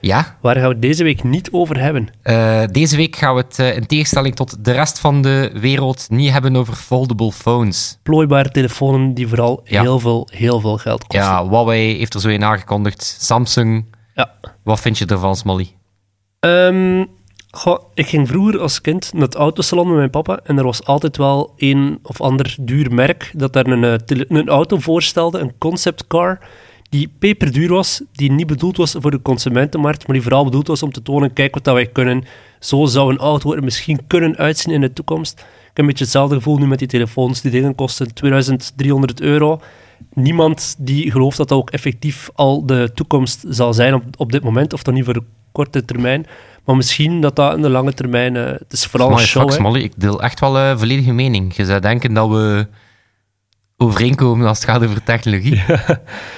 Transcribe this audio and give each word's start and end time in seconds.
Ja, 0.00 0.36
waar 0.40 0.54
gaan 0.54 0.64
we 0.64 0.72
het 0.72 0.82
deze 0.82 1.04
week 1.04 1.22
niet 1.24 1.48
over 1.52 1.80
hebben? 1.80 2.08
eh, 2.22 2.62
deze 2.70 2.96
week 2.96 3.16
gaan 3.16 3.34
we 3.34 3.40
het 3.40 3.58
eh, 3.58 3.76
in 3.76 3.86
tegenstelling 3.86 4.34
tot 4.36 4.64
de 4.64 4.72
rest 4.72 4.98
van 4.98 5.22
de 5.22 5.50
wereld 5.54 6.06
niet 6.10 6.30
hebben 6.30 6.56
over 6.56 6.74
foldable 6.74 7.32
phones. 7.32 7.98
Plooibare 8.02 8.50
telefoons 8.50 9.14
die 9.14 9.28
vooral 9.28 9.60
Ja. 9.64 9.80
heel, 9.82 9.98
veel, 9.98 10.28
heel 10.32 10.60
veel 10.60 10.76
geld 10.78 11.06
kosten. 11.06 11.28
Ja, 11.28 11.48
Huawei 11.48 11.96
heeft 11.98 12.14
er 12.14 12.20
zo 12.20 12.28
in 12.28 12.44
aangekondigd. 12.44 13.16
Samsung, 13.20 13.84
Ja. 14.14 14.30
wat 14.62 14.80
vind 14.80 14.98
je 14.98 15.06
ervan 15.06 15.36
Smolly? 15.36 15.74
Goh, 17.52 17.78
ik 17.94 18.06
ging 18.08 18.28
vroeger 18.28 18.60
als 18.60 18.80
kind 18.80 19.12
naar 19.12 19.22
het 19.22 19.34
autosalon 19.34 19.86
met 19.88 19.96
mijn 19.96 20.10
papa 20.10 20.40
en 20.44 20.58
er 20.58 20.64
was 20.64 20.84
altijd 20.84 21.16
wel 21.16 21.52
een 21.56 21.98
of 22.02 22.20
ander 22.20 22.56
duur 22.60 22.92
merk 22.94 23.32
dat 23.36 23.52
daar 23.52 23.66
een, 23.66 23.84
eh, 23.84 24.16
een 24.28 24.48
auto 24.48 24.78
voorstelde, 24.78 25.38
een 25.38 25.52
concept 25.58 26.06
car, 26.06 26.38
die 26.90 27.12
peperduur 27.18 27.68
was, 27.68 28.02
die 28.12 28.32
niet 28.32 28.46
bedoeld 28.46 28.76
was 28.76 28.94
voor 28.98 29.10
de 29.10 29.22
consumentenmarkt, 29.22 30.06
maar 30.06 30.16
die 30.16 30.22
vooral 30.22 30.44
bedoeld 30.44 30.66
was 30.66 30.82
om 30.82 30.92
te 30.92 31.02
tonen, 31.02 31.32
kijk 31.32 31.54
wat 31.54 31.64
dat 31.64 31.74
wij 31.74 31.86
kunnen. 31.86 32.24
Zo 32.60 32.86
zou 32.86 33.12
een 33.12 33.18
auto 33.18 33.54
er 33.54 33.64
misschien 33.64 34.06
kunnen 34.06 34.36
uitzien 34.36 34.72
in 34.72 34.80
de 34.80 34.92
toekomst. 34.92 35.38
Ik 35.40 35.76
heb 35.76 35.78
een 35.78 35.86
beetje 35.86 36.04
hetzelfde 36.04 36.34
gevoel 36.34 36.58
nu 36.58 36.66
met 36.66 36.78
die 36.78 36.88
telefoons. 36.88 37.40
Die 37.40 37.50
dingen 37.50 37.74
kosten 37.74 38.14
2300 38.14 39.20
euro. 39.20 39.60
Niemand 40.14 40.74
die 40.78 41.10
gelooft 41.10 41.36
dat 41.36 41.48
dat 41.48 41.58
ook 41.58 41.70
effectief 41.70 42.30
al 42.34 42.66
de 42.66 42.90
toekomst 42.94 43.44
zal 43.48 43.74
zijn 43.74 43.94
op, 43.94 44.02
op 44.16 44.32
dit 44.32 44.42
moment, 44.42 44.72
of 44.72 44.82
dan 44.82 44.94
niet 44.94 45.04
voor 45.04 45.14
de 45.14 45.22
korte 45.52 45.84
termijn. 45.84 46.26
Maar 46.64 46.76
misschien 46.76 47.20
dat 47.20 47.36
dat 47.36 47.56
in 47.56 47.62
de 47.62 47.68
lange 47.68 47.94
termijn... 47.94 48.36
eh, 48.36 48.44
het 48.44 48.72
is 48.72 48.86
vooral 48.86 49.10
een 49.10 49.18
show. 49.18 49.50
Smolly, 49.50 49.80
ik 49.80 49.92
deel 49.96 50.22
echt 50.22 50.40
wel 50.40 50.58
een 50.58 50.78
volledige 50.78 51.12
mening. 51.12 51.56
Je 51.56 51.64
zou 51.64 51.80
denken 51.80 52.14
dat 52.14 52.28
we 52.28 52.66
overeenkomen 53.82 54.46
als 54.46 54.58
het 54.58 54.68
gaat 54.68 54.84
over 54.84 55.02
technologie. 55.02 55.62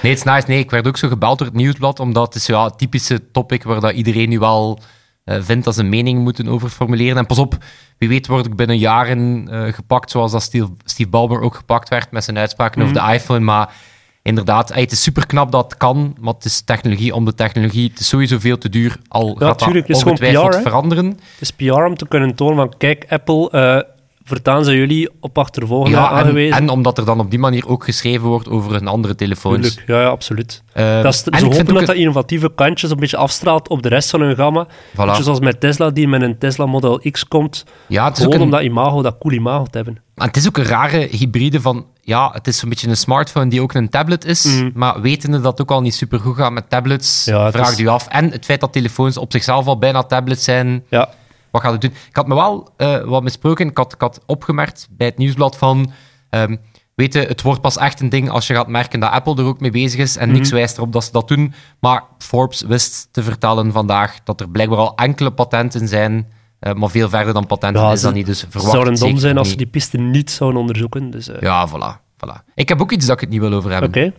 Nee, 0.01 0.11
het 0.11 0.17
is 0.17 0.23
nice. 0.23 0.47
Nee, 0.47 0.59
ik 0.59 0.71
werd 0.71 0.87
ook 0.87 0.97
zo 0.97 1.07
gebeld 1.07 1.37
door 1.37 1.47
het 1.47 1.55
nieuwsblad, 1.55 1.99
omdat 1.99 2.25
het 2.25 2.35
is 2.35 2.45
ja, 2.45 2.63
het 2.63 2.77
typische 2.77 3.31
topic 3.31 3.63
waar 3.63 3.79
dat 3.79 3.93
iedereen 3.93 4.29
nu 4.29 4.39
wel 4.39 4.79
eh, 5.23 5.37
vindt 5.41 5.65
dat 5.65 5.73
ze 5.75 5.79
een 5.79 5.89
mening 5.89 6.19
moeten 6.19 6.47
over 6.47 6.69
formuleren. 6.69 7.17
En 7.17 7.25
pas 7.25 7.39
op, 7.39 7.57
wie 7.97 8.09
weet 8.09 8.27
word 8.27 8.45
ik 8.45 8.55
binnen 8.55 8.77
jaren 8.77 9.47
eh, 9.49 9.73
gepakt, 9.73 10.11
zoals 10.11 10.31
dat 10.31 10.41
Steve, 10.41 10.69
Steve 10.83 11.09
Ballmer 11.09 11.41
ook 11.41 11.55
gepakt 11.55 11.89
werd 11.89 12.11
met 12.11 12.23
zijn 12.23 12.37
uitspraken 12.37 12.81
over 12.81 12.93
de 12.93 13.13
iPhone. 13.13 13.39
Maar 13.39 13.73
inderdaad, 14.21 14.71
eh, 14.71 14.81
het 14.81 14.91
is 14.91 15.03
super 15.03 15.25
knap 15.25 15.51
dat 15.51 15.63
het 15.63 15.77
kan, 15.77 16.17
maar 16.19 16.33
het 16.33 16.45
is 16.45 16.61
technologie 16.61 17.15
om 17.15 17.25
de 17.25 17.33
technologie. 17.33 17.89
Het 17.89 17.99
is 17.99 18.07
sowieso 18.07 18.39
veel 18.39 18.57
te 18.57 18.69
duur, 18.69 18.97
al 19.07 19.35
gaat 19.35 19.59
dat 19.59 19.67
ongetwijfeld 20.03 20.49
PR, 20.49 20.61
veranderen. 20.61 21.05
Het 21.07 21.41
is 21.41 21.51
PR 21.51 21.71
om 21.71 21.97
te 21.97 22.07
kunnen 22.07 22.35
tonen 22.35 22.55
van, 22.55 22.73
kijk, 22.77 23.05
Apple, 23.09 23.49
eh 23.49 23.92
voortaan 24.33 24.63
zijn 24.63 24.77
jullie 24.77 25.09
op 25.19 25.35
Ja, 25.35 25.41
en, 25.83 25.95
aangewezen. 25.95 26.57
en 26.57 26.69
omdat 26.69 26.97
er 26.97 27.05
dan 27.05 27.19
op 27.19 27.29
die 27.29 27.39
manier 27.39 27.67
ook 27.67 27.83
geschreven 27.83 28.27
wordt 28.27 28.49
over 28.49 28.75
een 28.75 28.87
andere 28.87 29.15
telefoons. 29.15 29.55
Tuurlijk, 29.67 29.83
ja, 29.87 30.01
ja, 30.01 30.07
absoluut. 30.07 30.63
Eh, 30.73 31.01
dat 31.01 31.13
is, 31.13 31.23
en 31.23 31.39
ze 31.39 31.45
hopen 31.45 31.73
dat 31.73 31.85
dat 31.85 31.95
innovatieve 31.95 32.51
kantjes 32.55 32.91
een 32.91 32.97
beetje 32.97 33.17
afstraalt 33.17 33.67
op 33.69 33.83
de 33.83 33.89
rest 33.89 34.09
van 34.09 34.21
hun 34.21 34.35
gamma. 34.35 34.67
Beetje 34.95 35.23
zoals 35.23 35.39
met 35.39 35.59
Tesla, 35.59 35.89
die 35.89 36.07
met 36.07 36.21
een 36.21 36.37
Tesla 36.37 36.65
Model 36.65 37.01
X 37.11 37.27
komt. 37.27 37.65
Ja, 37.87 38.05
het 38.05 38.17
is, 38.17 38.25
ook 38.25 38.31
Gewoon 38.31 38.47
een, 38.47 38.53
om 38.53 38.59
dat 38.59 38.69
imago, 38.69 39.01
dat 39.01 39.15
cool 39.19 39.33
imago 39.33 39.63
te 39.63 39.77
hebben. 39.77 39.97
maar 40.15 40.27
het 40.27 40.37
is 40.37 40.47
ook 40.47 40.57
een 40.57 40.65
rare 40.65 40.97
hybride 41.11 41.61
van... 41.61 41.85
Ja, 42.05 42.29
het 42.33 42.47
is 42.47 42.61
een 42.61 42.69
beetje 42.69 42.87
een 42.87 42.97
smartphone 42.97 43.49
die 43.49 43.61
ook 43.61 43.73
een 43.73 43.89
tablet 43.89 44.25
is. 44.25 44.61
Maar 44.73 45.01
wetende 45.01 45.39
dat 45.41 45.51
het 45.51 45.61
ook 45.61 45.71
al 45.71 45.81
niet 45.81 45.93
super 45.95 46.19
goed 46.19 46.35
gaat 46.35 46.51
met 46.51 46.69
tablets, 46.69 47.25
Mhm. 47.25 47.35
Ja, 47.37 47.43
het 47.45 47.55
vraag 47.55 47.71
is- 47.71 47.77
je 47.77 47.89
af. 47.89 48.07
En 48.07 48.31
het 48.31 48.45
feit 48.45 48.59
dat 48.59 48.71
telefoons 48.73 49.17
op 49.17 49.31
zichzelf 49.31 49.65
al 49.67 49.77
bijna 49.77 50.03
tablets 50.03 50.43
zijn, 50.43 50.83
Ja, 50.89 51.09
wat 51.53 51.61
gaat 51.61 51.71
het 51.71 51.81
doen? 51.81 51.91
Ik 52.09 52.15
had 52.15 52.27
me 52.27 52.35
wel 52.35 52.69
eh, 52.77 53.03
wat 53.03 53.23
misproken. 53.23 53.67
Ik 53.67 53.77
had, 53.77 53.93
ik 53.93 54.01
had 54.01 54.19
opgemerkt 54.25 54.87
bij 54.91 55.07
het 55.07 55.17
nieuwsblad 55.17 55.57
van... 55.57 55.91
ehm 56.29 56.55
weet 56.95 57.13
je, 57.13 57.19
het 57.19 57.41
wordt 57.41 57.61
pas 57.61 57.77
echt 57.77 57.99
een 57.99 58.09
ding 58.09 58.29
als 58.29 58.47
je 58.47 58.53
gaat 58.53 58.67
merken 58.67 58.99
dat 58.99 59.11
Apple 59.11 59.35
er 59.35 59.43
ook 59.45 59.59
mee 59.59 59.71
bezig 59.71 59.99
is. 59.99 60.17
En 60.17 60.27
Mhm. 60.27 60.37
niks 60.37 60.51
wijst 60.51 60.77
erop 60.77 60.93
dat 60.93 61.03
ze 61.03 61.11
dat 61.11 61.27
doen. 61.27 61.53
Maar 61.79 62.03
Forbes 62.17 62.61
wist 62.61 63.07
te 63.11 63.23
vertellen 63.23 63.71
vandaag 63.71 64.23
dat 64.23 64.41
er 64.41 64.49
blijkbaar 64.49 64.77
al 64.79 64.95
enkele 64.95 65.31
patenten 65.31 65.87
zijn. 65.87 66.27
eh, 66.59 66.73
maar 66.73 66.89
veel 66.89 67.09
verder 67.09 67.33
dan 67.33 67.45
patenten 67.45 67.81
Ja, 67.81 67.91
is 67.91 68.01
dat 68.01 68.13
niet. 68.13 68.25
Dus 68.25 68.41
het 68.41 68.51
verwacht 68.51 68.71
zou 68.73 68.87
een 68.87 68.95
dom 68.95 69.17
zijn 69.17 69.37
als 69.37 69.49
ze 69.49 69.55
die 69.55 69.65
piste 69.67 69.97
niet 69.97 70.31
zouden 70.31 70.59
onderzoeken. 70.59 71.09
Dus, 71.11 71.27
eh, 71.29 71.41
Ja, 71.41 71.67
voilà, 71.69 72.01
voilà. 72.25 72.53
Ik 72.55 72.69
heb 72.69 72.81
ook 72.81 72.91
iets 72.91 73.05
dat 73.05 73.15
ik 73.15 73.21
het 73.21 73.29
niet 73.29 73.39
wil 73.39 73.53
over 73.53 73.71
hebben. 73.71 73.89
Oké, 73.89 74.13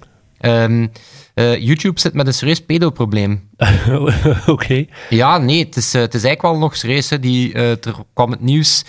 Ehm, 0.45 0.87
eh, 1.35 1.59
YouTube 1.59 2.01
zit 2.01 2.15
met 2.15 2.27
een 2.27 2.35
serieus 2.35 2.61
pedoprobleem. 2.61 3.49
oké. 4.47 4.85
Ja, 5.09 5.39
nee, 5.39 5.65
het 5.65 5.77
is, 5.77 5.95
eh, 5.95 6.01
het 6.01 6.15
is 6.15 6.25
eigenlijk 6.25 6.55
wel 6.55 6.63
nog 6.63 6.77
serieus. 6.77 7.11
Hè. 7.11 7.19
Die, 7.21 7.53
eh, 7.53 7.71
er 7.71 7.95
kwam 8.15 8.31
het 8.31 8.41
nieuws 8.41 8.85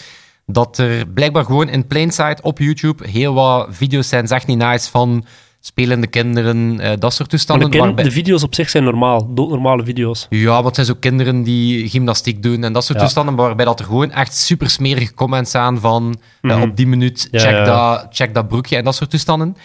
dat 0.45 0.77
er 0.77 1.07
blijkbaar 1.07 1.45
gewoon 1.45 1.69
in 1.69 1.87
plain 1.87 2.11
sight 2.11 2.41
op 2.41 2.59
YouTube 2.59 3.09
heel 3.09 3.33
wat 3.33 3.67
video's 3.69 4.09
zijn, 4.09 4.27
zeg 4.27 4.45
niet 4.45 4.57
nice, 4.57 4.89
van 4.91 5.25
spelende 5.59 6.07
kinderen, 6.07 6.77
dat 6.99 7.13
soort 7.13 7.29
toestanden. 7.29 7.71
de, 7.71 7.77
waarbij- 7.77 8.03
de 8.03 8.11
video's 8.11 8.43
op 8.43 8.55
zich 8.55 8.69
zijn 8.69 8.83
normaal, 8.83 9.33
doodnormale 9.33 9.83
video's. 9.83 10.27
Ja, 10.29 10.55
maar 10.55 10.63
het 10.63 10.75
zijn 10.75 10.87
zo 10.87 10.95
kinderen 10.99 11.43
die 11.43 11.89
gymnastiek 11.89 12.43
doen 12.43 12.63
en 12.63 12.73
dat 12.73 12.85
soort 12.85 12.97
Ja. 12.99 13.03
toestanden, 13.03 13.35
waarbij 13.35 13.65
dat 13.65 13.79
er 13.79 13.85
gewoon 13.85 14.11
echt 14.11 14.35
super 14.35 14.69
smerige 14.69 15.13
comments 15.13 15.55
aan 15.55 15.79
van 15.79 16.19
eh, 16.41 16.61
op 16.61 16.75
die 16.77 16.87
minuut, 16.87 17.27
Ja, 17.31 17.39
check, 17.39 17.51
ja. 17.51 17.63
Dat, 17.63 18.07
check 18.09 18.33
dat 18.33 18.47
broekje 18.47 18.75
en 18.77 18.83
dat 18.83 18.95
soort 18.95 19.09
toestanden. 19.09 19.55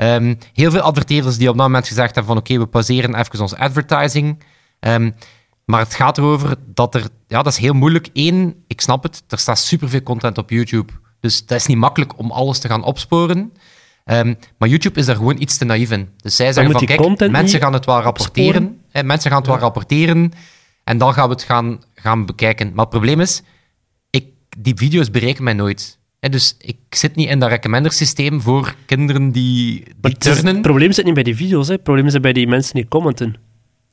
Ehm, 0.00 0.34
heel 0.52 0.70
veel 0.70 0.80
adverteerders 0.80 1.36
die 1.36 1.48
op 1.48 1.56
dat 1.56 1.66
moment 1.66 1.88
gezegd 1.88 2.14
hebben 2.14 2.34
van 2.34 2.42
oké, 2.42 2.58
we 2.58 2.66
pauzeren 2.66 3.14
even 3.14 3.40
onze 3.40 3.58
advertising. 3.58 4.42
Ehm, 4.78 5.10
maar 5.64 5.80
het 5.80 5.94
gaat 5.94 6.18
erover 6.18 6.56
dat 6.66 6.94
er... 6.94 7.08
Ja, 7.26 7.42
dat 7.42 7.52
is 7.52 7.58
heel 7.58 7.72
moeilijk. 7.72 8.08
Eén, 8.12 8.64
ik 8.66 8.80
snap 8.80 9.02
het, 9.02 9.22
er 9.28 9.38
staat 9.38 9.58
superveel 9.58 10.02
content 10.02 10.38
op 10.38 10.50
YouTube. 10.50 10.92
Dus 11.20 11.46
dat 11.46 11.58
is 11.58 11.66
niet 11.66 11.76
makkelijk 11.76 12.18
om 12.18 12.30
alles 12.30 12.58
te 12.58 12.68
gaan 12.68 12.82
opsporen. 12.82 13.52
Ehm, 14.04 14.34
maar 14.58 14.68
YouTube 14.68 15.00
is 15.00 15.06
daar 15.06 15.16
gewoon 15.16 15.40
iets 15.40 15.56
te 15.56 15.64
naïef 15.64 15.90
in. 15.90 16.08
Dus 16.16 16.36
zij 16.36 16.52
zeggen 16.52 16.72
van, 16.72 16.86
kijk, 16.86 17.00
content 17.00 17.32
mensen 17.32 17.60
gaan 17.60 17.72
het 17.72 17.86
wel 17.86 18.00
rapporteren. 18.00 18.80
Hè, 18.90 19.02
mensen 19.02 19.30
gaan 19.30 19.38
het 19.40 19.48
wel 19.48 19.58
rapporteren. 19.58 20.32
En 20.84 20.98
dan 20.98 21.12
gaan 21.12 21.28
we 21.28 21.34
het 21.34 21.42
gaan, 21.42 21.82
gaan 21.94 22.26
bekijken. 22.26 22.66
Maar 22.68 22.84
het 22.84 22.94
probleem 22.94 23.20
is, 23.20 23.42
ik, 24.10 24.26
die 24.58 24.74
video's 24.76 25.10
bereiken 25.10 25.44
mij 25.44 25.52
nooit. 25.52 25.98
Dus 26.20 26.54
ik 26.58 26.76
zit 26.90 27.14
niet 27.14 27.28
in 27.28 27.38
dat 27.38 27.48
recommendersysteem 27.48 28.40
voor 28.40 28.74
kinderen 28.86 29.30
die, 29.32 29.82
die 30.00 30.12
het, 30.12 30.26
is- 30.26 30.34
turnen. 30.34 30.52
het 30.52 30.62
probleem 30.62 30.92
zit 30.92 31.04
niet 31.04 31.14
bij 31.14 31.22
die 31.22 31.36
video's, 31.36 31.66
hè. 31.66 31.72
het 31.74 31.82
probleem 31.82 32.08
zit 32.10 32.22
bij 32.22 32.32
die 32.32 32.46
mensen 32.46 32.74
die 32.74 32.88
commenten. 32.88 33.34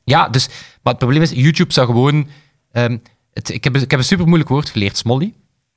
Ja, 0.04 0.28
dus, 0.28 0.46
maar 0.82 0.92
het 0.92 0.98
probleem 0.98 1.22
is, 1.22 1.30
YouTube 1.30 1.72
zou 1.72 1.86
gewoon... 1.86 2.28
ehm, 2.72 2.98
het, 3.32 3.48
ik, 3.48 3.64
heb, 3.64 3.76
ik 3.76 3.90
heb 3.90 3.98
een 4.00 4.06
super 4.06 4.26
moeilijk 4.26 4.48
woord 4.50 4.68
geleerd, 4.70 4.96
Smolly. 4.96 5.32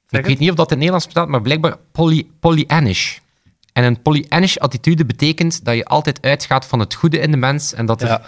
Ik 0.10 0.26
weet 0.26 0.40
niet 0.40 0.50
of 0.50 0.56
dat 0.56 0.66
in 0.66 0.70
het 0.72 0.78
Nederlands 0.78 1.06
bestaat, 1.06 1.28
maar 1.28 1.42
blijkbaar 1.42 1.78
poly, 1.92 2.28
polyanish. 2.40 3.18
En 3.74 3.84
een 3.84 4.02
polyanish 4.02 4.58
attitude 4.58 5.06
betekent 5.06 5.66
dat 5.66 5.76
je 5.76 5.86
altijd 5.86 6.22
uitgaat 6.22 6.66
van 6.66 6.80
het 6.80 6.94
goede 6.94 7.20
in 7.20 7.32
de 7.32 7.38
mens 7.38 7.74
en 7.74 7.86
dat 7.86 8.02
er 8.02 8.08
Ja. 8.08 8.22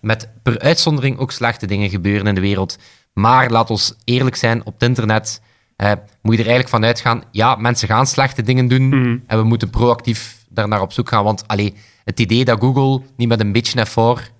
met 0.00 0.28
per 0.42 0.58
uitzondering 0.58 1.18
ook 1.18 1.32
slechte 1.32 1.66
dingen 1.66 1.90
gebeuren 1.90 2.26
in 2.26 2.34
de 2.34 2.40
wereld. 2.40 2.78
Maar 3.12 3.50
laat 3.50 3.70
ons 3.70 3.94
eerlijk 4.04 4.36
zijn, 4.36 4.64
op 4.66 4.72
het 4.72 4.82
internet 4.82 5.40
eh, 5.80 5.92
moet 6.22 6.34
je 6.36 6.40
er 6.42 6.48
eigenlijk 6.48 6.68
van 6.68 6.84
uitgaan, 6.84 7.22
ja, 7.30 7.54
mensen 7.54 7.88
gaan 7.88 8.06
slechte 8.06 8.42
dingen 8.42 8.68
doen 8.68 8.88
Mhm. 8.88 9.16
en 9.26 9.38
we 9.38 9.44
moeten 9.44 9.70
proactief 9.70 10.44
daarnaar 10.48 10.80
op 10.80 10.92
zoek 10.92 11.08
gaan. 11.08 11.24
Want 11.24 11.44
allee, 11.46 11.74
het 12.04 12.20
idee 12.20 12.44
dat 12.44 12.60
Google 12.60 13.02
niet 13.16 13.28
met 13.28 13.40
een 13.40 13.52
beetje 13.52 13.80
effort 13.80 14.32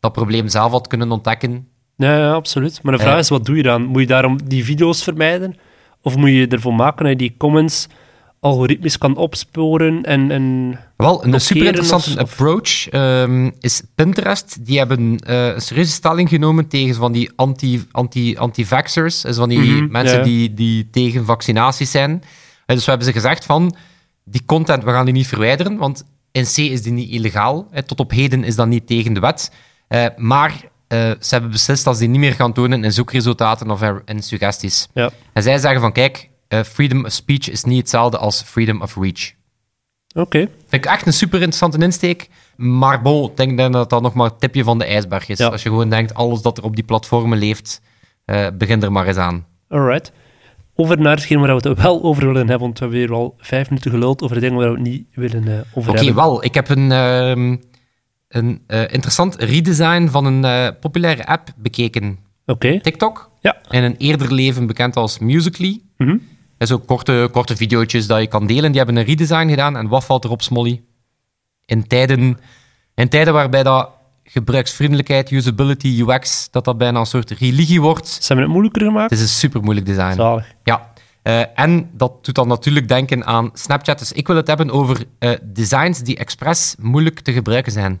dat 0.00 0.12
probleem 0.12 0.48
zelf 0.48 0.70
had 0.72 0.86
kunnen 0.86 1.10
ontdekken, 1.10 1.68
Ja, 1.96 2.16
ja, 2.18 2.32
absoluut. 2.32 2.82
Maar 2.82 2.92
de 2.92 2.98
vraag 2.98 3.12
Ja. 3.12 3.18
is, 3.18 3.28
wat 3.28 3.44
doe 3.44 3.56
je 3.56 3.62
dan? 3.62 3.84
Moet 3.84 4.00
je 4.00 4.06
daarom 4.06 4.38
die 4.48 4.64
video's 4.64 5.02
vermijden? 5.02 5.56
Of 6.02 6.16
moet 6.16 6.30
je 6.30 6.46
ervoor 6.48 6.74
maken 6.74 7.02
dat 7.04 7.12
je 7.12 7.18
die 7.18 7.34
comments 7.38 7.86
algoritmisch 8.40 8.98
kan 8.98 9.16
opsporen 9.16 10.02
en... 10.02 10.30
en... 10.30 10.78
Wel, 10.96 11.24
een 11.24 11.40
super 11.40 11.66
interessante 11.66 12.10
of- 12.10 12.16
approach 12.16 12.88
ehm, 12.88 13.50
is 13.60 13.82
Pinterest. 13.94 14.66
Die 14.66 14.78
hebben 14.78 15.18
eh, 15.18 15.46
een 15.46 15.60
serieuze 15.60 15.90
stelling 15.90 16.28
genomen 16.28 16.68
tegen 16.68 16.94
van 16.94 17.12
die 17.12 17.30
anti- 17.36 17.84
anti- 17.90 18.36
anti-vaxxers. 18.36 19.20
dus 19.20 19.36
van 19.36 19.48
die 19.48 19.58
Mhm, 19.58 19.90
mensen 19.90 20.18
ja. 20.18 20.24
die, 20.24 20.54
die 20.54 20.90
tegen 20.90 21.24
vaccinaties 21.24 21.90
zijn. 21.90 22.10
En 22.66 22.74
dus 22.74 22.84
we 22.84 22.90
hebben 22.90 23.08
ze 23.08 23.12
gezegd 23.14 23.44
van, 23.44 23.76
die 24.24 24.42
content, 24.46 24.84
we 24.84 24.90
gaan 24.90 25.04
die 25.04 25.14
niet 25.14 25.26
verwijderen, 25.26 25.76
want 25.76 26.04
in 26.32 26.44
C 26.44 26.56
is 26.56 26.82
die 26.82 26.92
niet 26.92 27.10
illegaal. 27.10 27.68
Hè, 27.70 27.82
tot 27.82 28.00
op 28.00 28.10
heden 28.10 28.44
is 28.44 28.56
dat 28.56 28.66
niet 28.66 28.86
tegen 28.86 29.12
de 29.12 29.20
wet. 29.20 29.52
Eh, 29.88 30.06
maar 30.16 30.52
eh, 30.88 30.98
ze 30.98 31.28
hebben 31.34 31.50
beslist 31.50 31.84
dat 31.84 31.94
ze 31.94 32.00
die 32.00 32.08
niet 32.08 32.20
meer 32.20 32.32
gaan 32.32 32.52
tonen 32.52 32.84
in 32.84 32.92
zoekresultaten 32.92 33.70
of 33.70 33.82
in 34.04 34.22
suggesties. 34.22 34.88
Ja. 34.94 35.10
En 35.32 35.42
zij 35.42 35.58
zeggen 35.58 35.80
van, 35.80 35.92
kijk, 35.92 36.28
eh, 36.48 36.62
freedom 36.62 37.04
of 37.04 37.12
speech 37.12 37.50
is 37.50 37.64
niet 37.64 37.78
hetzelfde 37.78 38.18
als 38.18 38.42
freedom 38.42 38.82
of 38.82 38.96
reach. 38.96 39.32
Oké. 40.14 40.38
Vind 40.38 40.84
ik 40.84 40.86
echt 40.86 41.06
een 41.06 41.12
super 41.12 41.38
interessante 41.38 41.78
insteek. 41.78 42.28
Maar 42.56 43.02
bon, 43.02 43.30
ik 43.36 43.56
denk 43.56 43.72
dat 43.72 43.90
dat 43.90 44.02
nog 44.02 44.14
maar 44.14 44.28
het 44.30 44.40
tipje 44.40 44.64
van 44.64 44.78
de 44.78 44.84
ijsberg 44.84 45.28
is. 45.28 45.38
Ja. 45.38 45.48
Als 45.48 45.62
je 45.62 45.68
gewoon 45.68 45.90
denkt, 45.90 46.14
alles 46.14 46.42
dat 46.42 46.58
er 46.58 46.64
op 46.64 46.74
die 46.74 46.84
platformen 46.84 47.38
leeft, 47.38 47.80
eh 48.24 48.46
begin 48.58 48.82
er 48.82 48.92
maar 48.92 49.06
eens 49.06 49.16
aan. 49.16 49.46
Alright. 49.68 50.12
over 50.74 50.98
naar 51.00 51.14
hetgeen 51.16 51.40
waar 51.40 51.56
we 51.60 51.68
het 51.68 51.82
wel 51.82 52.02
over 52.02 52.24
willen 52.26 52.48
hebben, 52.48 52.58
want 52.58 52.78
we 52.78 52.84
hebben 52.84 53.00
hier 53.00 53.12
al 53.12 53.34
vijf 53.38 53.68
minuten 53.68 53.90
geluld 53.90 54.22
over 54.22 54.40
dingen 54.40 54.56
waar 54.56 54.68
we 54.72 54.74
het 54.78 54.82
niet 54.88 55.06
willen 55.14 55.48
eh, 55.48 55.60
over 55.74 55.90
Oké, 55.90 55.98
hebben. 55.98 56.14
wel. 56.14 56.44
Ik 56.44 56.54
heb 56.54 56.68
een, 56.68 56.92
ehm, 56.92 57.56
een 58.28 58.60
interessant 58.66 59.36
redesign 59.36 60.06
van 60.08 60.24
een 60.24 60.74
populaire 60.78 61.26
app 61.26 61.48
bekeken. 61.56 62.18
Oké, 62.46 62.80
TikTok. 62.80 63.30
ja. 63.40 63.56
In 63.70 63.82
een 63.82 63.96
eerder 63.96 64.32
leven 64.32 64.66
bekend 64.66 64.96
als 64.96 65.18
Musical.ly. 65.18 65.80
Dat 65.96 66.18
is 66.58 66.72
ook 66.72 66.86
korte, 66.86 67.28
korte 67.32 67.56
video's 67.56 68.06
dat 68.06 68.20
je 68.20 68.26
kan 68.26 68.46
delen. 68.46 68.70
Die 68.70 68.76
hebben 68.76 68.96
een 68.96 69.04
redesign 69.04 69.48
gedaan. 69.48 69.76
En 69.76 69.88
wat 69.88 70.04
valt 70.04 70.24
erop, 70.24 70.42
Smolly? 70.42 70.82
In 71.64 71.86
tijden, 71.86 72.38
in 72.94 73.08
tijden 73.08 73.32
waarbij 73.32 73.62
dat 73.62 73.90
gebruiksvriendelijkheid, 74.24 75.30
usability, 75.30 76.04
UX, 76.06 76.48
dat 76.50 76.64
dat 76.64 76.78
bijna 76.78 76.98
een 76.98 77.06
soort 77.06 77.30
religie 77.30 77.80
wordt. 77.80 78.08
Ze 78.08 78.26
hebben 78.26 78.44
het 78.44 78.52
moeilijker 78.52 78.82
gemaakt. 78.82 79.10
Het 79.10 79.18
is 79.18 79.24
een 79.24 79.30
super 79.30 79.62
moeilijk 79.62 79.86
design. 79.86 80.14
Zalig. 80.14 80.54
Ja. 80.64 80.92
Eh, 81.22 81.42
en 81.54 81.90
dat 81.92 82.24
doet 82.24 82.34
dan 82.34 82.48
natuurlijk 82.48 82.88
denken 82.88 83.24
aan 83.24 83.50
Snapchat. 83.52 83.98
Dus 83.98 84.12
ik 84.12 84.26
wil 84.26 84.36
het 84.36 84.46
hebben 84.46 84.70
over 84.70 85.04
eh, 85.18 85.30
designs 85.42 85.98
die 85.98 86.16
expres 86.16 86.74
moeilijk 86.78 87.20
te 87.20 87.32
gebruiken 87.32 87.72
zijn. 87.72 88.00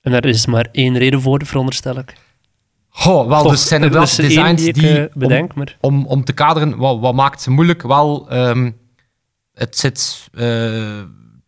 En 0.00 0.12
daar 0.12 0.24
is 0.24 0.46
maar 0.46 0.68
één 0.72 0.98
reden 0.98 1.20
voor, 1.20 1.46
veronderstel 1.46 1.98
ik. 1.98 2.14
Oh, 3.06 3.28
wel, 3.28 3.42
dus 3.42 3.66
zijn 3.68 3.82
er 3.82 3.96
één 3.96 4.16
designs 4.16 4.62
die 4.62 4.72
die, 4.72 5.02
ik, 5.02 5.10
eh, 5.14 5.38
om- 5.40 5.48
maar... 5.54 5.76
om, 5.80 6.06
om 6.06 6.24
te 6.24 6.32
kaderen, 6.32 6.76
wat, 6.76 6.98
wat 7.00 7.14
maakt 7.14 7.42
ze 7.42 7.50
moeilijk? 7.50 7.82
Wel, 7.82 8.30
ehm, 8.30 8.70
het 9.54 9.76
zit, 9.78 10.28
eh, 10.34 10.98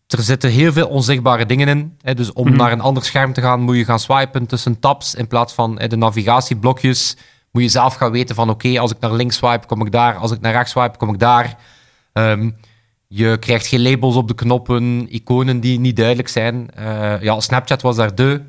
er 0.07 0.21
zitten 0.21 0.49
heel 0.49 0.71
veel 0.71 0.87
onzichtbare 0.87 1.45
dingen 1.45 1.67
in. 1.67 1.97
Hè, 2.01 2.13
dus 2.13 2.33
om 2.33 2.47
Mhm. 2.47 2.57
naar 2.57 2.71
een 2.71 2.81
ander 2.81 3.03
scherm 3.03 3.33
te 3.33 3.41
gaan, 3.41 3.61
moet 3.61 3.75
je 3.75 3.85
gaan 3.85 3.99
swipen 3.99 4.45
tussen 4.45 4.79
tabs 4.79 5.15
in 5.15 5.27
plaats 5.27 5.53
van 5.53 5.79
hè, 5.79 5.87
de 5.87 5.95
navigatieblokjes. 5.95 7.17
Moet 7.51 7.61
je 7.63 7.69
zelf 7.69 7.93
gaan 7.93 8.11
weten 8.11 8.35
van, 8.35 8.49
oké, 8.49 8.79
als 8.79 8.91
ik 8.91 8.99
naar 8.99 9.13
links 9.13 9.35
swipe, 9.35 9.67
kom 9.67 9.85
ik 9.85 9.91
daar. 9.91 10.15
Als 10.15 10.31
ik 10.31 10.41
naar 10.41 10.51
rechts 10.53 10.71
swipe, 10.71 10.97
kom 10.97 11.13
ik 11.13 11.19
daar. 11.19 11.55
Ehm, 12.13 12.49
je 13.07 13.37
krijgt 13.37 13.67
geen 13.67 13.81
labels 13.81 14.15
op 14.15 14.27
de 14.27 14.33
knoppen, 14.35 15.07
iconen 15.15 15.59
die 15.59 15.79
niet 15.79 15.95
duidelijk 15.95 16.27
zijn. 16.27 16.69
Eh, 16.75 17.21
ja, 17.21 17.39
Snapchat 17.39 17.81
was 17.81 17.95
daar 17.95 18.15
de, 18.15 18.41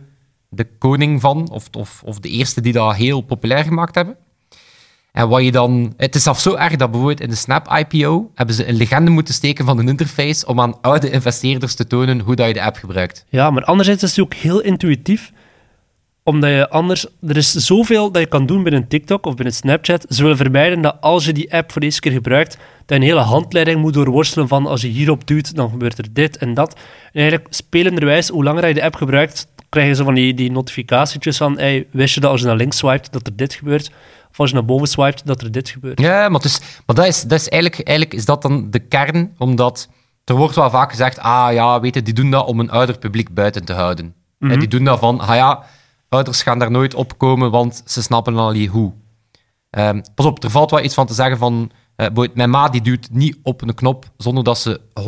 de 0.55 0.67
koning 0.79 1.21
van, 1.21 1.51
of, 1.51 1.69
of, 1.73 2.03
of 2.05 2.21
de 2.21 2.29
eerste 2.29 2.61
die 2.61 2.73
dat 2.73 2.95
heel 2.95 3.21
populair 3.21 3.65
gemaakt 3.65 3.95
hebben. 3.95 4.17
En 5.13 5.29
wat 5.29 5.45
je 5.45 5.53
dan... 5.53 5.95
Het 5.97 6.15
is 6.15 6.23
zelfs 6.23 6.43
zo 6.43 6.55
erg 6.55 6.77
dat 6.77 6.91
bijvoorbeeld 6.91 7.21
in 7.21 7.29
de 7.29 7.37
Snap-IPO 7.37 8.31
hebben 8.35 8.55
ze 8.55 8.69
een 8.69 8.75
legende 8.75 9.11
moeten 9.11 9.35
steken 9.35 9.65
van 9.65 9.79
een 9.79 9.89
interface 9.89 10.47
om 10.47 10.61
aan 10.61 10.81
oude 10.81 11.11
investeerders 11.11 11.75
te 11.75 11.87
tonen 11.87 12.21
hoe 12.21 12.35
dat 12.35 12.47
je 12.47 12.53
de 12.53 12.63
app 12.63 12.77
gebruikt. 12.77 13.25
Ja, 13.29 13.51
maar 13.51 13.65
anderzijds 13.65 14.03
is 14.03 14.11
het 14.11 14.25
ook 14.25 14.35
heel 14.35 14.61
intuïtief. 14.61 15.33
Omdat 16.25 16.51
je 16.51 16.69
anders... 16.69 17.07
Er 17.27 17.37
is 17.37 17.53
zoveel 17.53 18.13
dat 18.13 18.23
je 18.23 18.29
kan 18.29 18.47
doen 18.47 18.63
binnen 18.63 18.89
TikTok 18.89 19.27
of 19.27 19.35
binnen 19.35 19.55
Snapchat. 19.55 20.07
Ze 20.09 20.23
willen 20.23 20.37
vermijden 20.37 20.81
dat 20.81 20.97
als 21.01 21.25
je 21.25 21.33
die 21.33 21.55
app 21.55 21.73
voor 21.73 21.81
de 21.81 21.87
eerste 21.87 22.01
keer 22.01 22.13
gebruikt, 22.13 22.53
dat 22.53 22.63
je 22.87 22.95
een 22.95 23.03
hele 23.03 23.21
handleiding 23.21 23.81
moet 23.81 23.95
doorworstelen 23.95 24.49
van 24.49 24.67
als 24.67 24.81
je 24.81 24.89
hierop 24.89 25.27
duwt, 25.27 25.57
dan 25.57 25.71
gebeurt 25.71 25.99
er 25.99 26.13
dit 26.13 26.37
en 26.37 26.55
dat. 26.55 26.75
En 27.13 27.21
eigenlijk 27.21 27.55
spelenderwijs, 27.55 28.29
hoe 28.29 28.45
langer 28.45 28.69
je 28.69 28.75
de 28.75 28.83
app 28.83 28.95
gebruikt, 28.95 29.49
krijg 29.73 29.89
je 29.89 29.95
zo 29.95 30.05
van 30.05 30.15
die, 30.15 30.35
die 30.35 30.51
notificatietjes 30.51 31.37
van 31.37 31.59
hey, 31.59 31.87
wist 31.91 32.15
je 32.15 32.21
dat 32.21 32.31
als 32.31 32.41
je 32.41 32.47
naar 32.47 32.57
links 32.57 32.77
swipet, 32.77 33.13
dat 33.13 33.27
er 33.27 33.37
dit 33.37 33.55
gebeurt? 33.55 33.91
Of 34.31 34.41
als 34.41 34.49
je 34.49 34.55
naar 34.55 34.65
boven 34.65 34.87
swipet, 34.87 35.23
dat 35.25 35.41
er 35.43 35.53
dit 35.53 35.69
gebeurt? 35.69 36.01
Ja, 36.01 36.29
maar, 36.29 36.41
dus, 36.41 36.61
maar 36.87 36.97
dat 36.97 37.07
is, 37.07 37.23
dat 37.23 37.41
is 37.41 37.49
eigenlijk, 37.49 37.89
eigenlijk 37.89 38.19
is 38.19 38.25
dat 38.25 38.43
dan 38.43 38.71
de 38.71 38.79
kern, 38.79 39.35
omdat 39.39 39.89
er 40.25 40.35
wordt 40.35 40.55
wel 40.55 40.71
vaak 40.71 40.91
gezegd, 40.91 41.19
ah 41.19 41.53
ja, 41.53 41.81
weet 41.81 41.95
je, 41.95 42.03
die 42.03 42.15
doen 42.15 42.31
dat 42.31 42.47
om 42.47 42.61
een 42.61 42.71
ouder 42.71 42.99
publiek 42.99 43.35
buiten 43.35 43.65
te 43.65 43.73
houden. 43.73 44.15
Hè, 44.39 44.57
die 44.57 44.69
doen 44.69 44.85
dat 44.85 44.99
van, 44.99 45.21
ah 45.21 45.35
ja, 45.35 45.65
ouders 46.09 46.43
gaan 46.43 46.59
daar 46.59 46.71
nooit 46.71 46.95
op 46.95 47.19
komen, 47.19 47.51
want 47.51 47.83
ze 47.87 48.03
snappen 48.03 48.37
al 48.37 48.53
niet 48.53 48.71
hoe. 48.71 48.93
Ehm, 49.71 50.01
pas 50.15 50.27
op, 50.27 50.45
er 50.45 50.51
valt 50.51 50.71
wel 50.71 50.85
iets 50.85 50.95
van 50.95 51.07
te 51.07 51.15
zeggen 51.15 51.39
van, 51.39 51.71
eh, 52.11 52.29
mijn 52.35 52.51
ma 52.51 52.69
die 52.69 52.81
duwt 52.81 53.09
niet 53.11 53.39
op 53.43 53.63
een 53.63 53.75
knop 53.75 54.05
zonder 54.17 54.45
dat 54.45 54.59
ze 54.59 54.81
100%, 55.01 55.05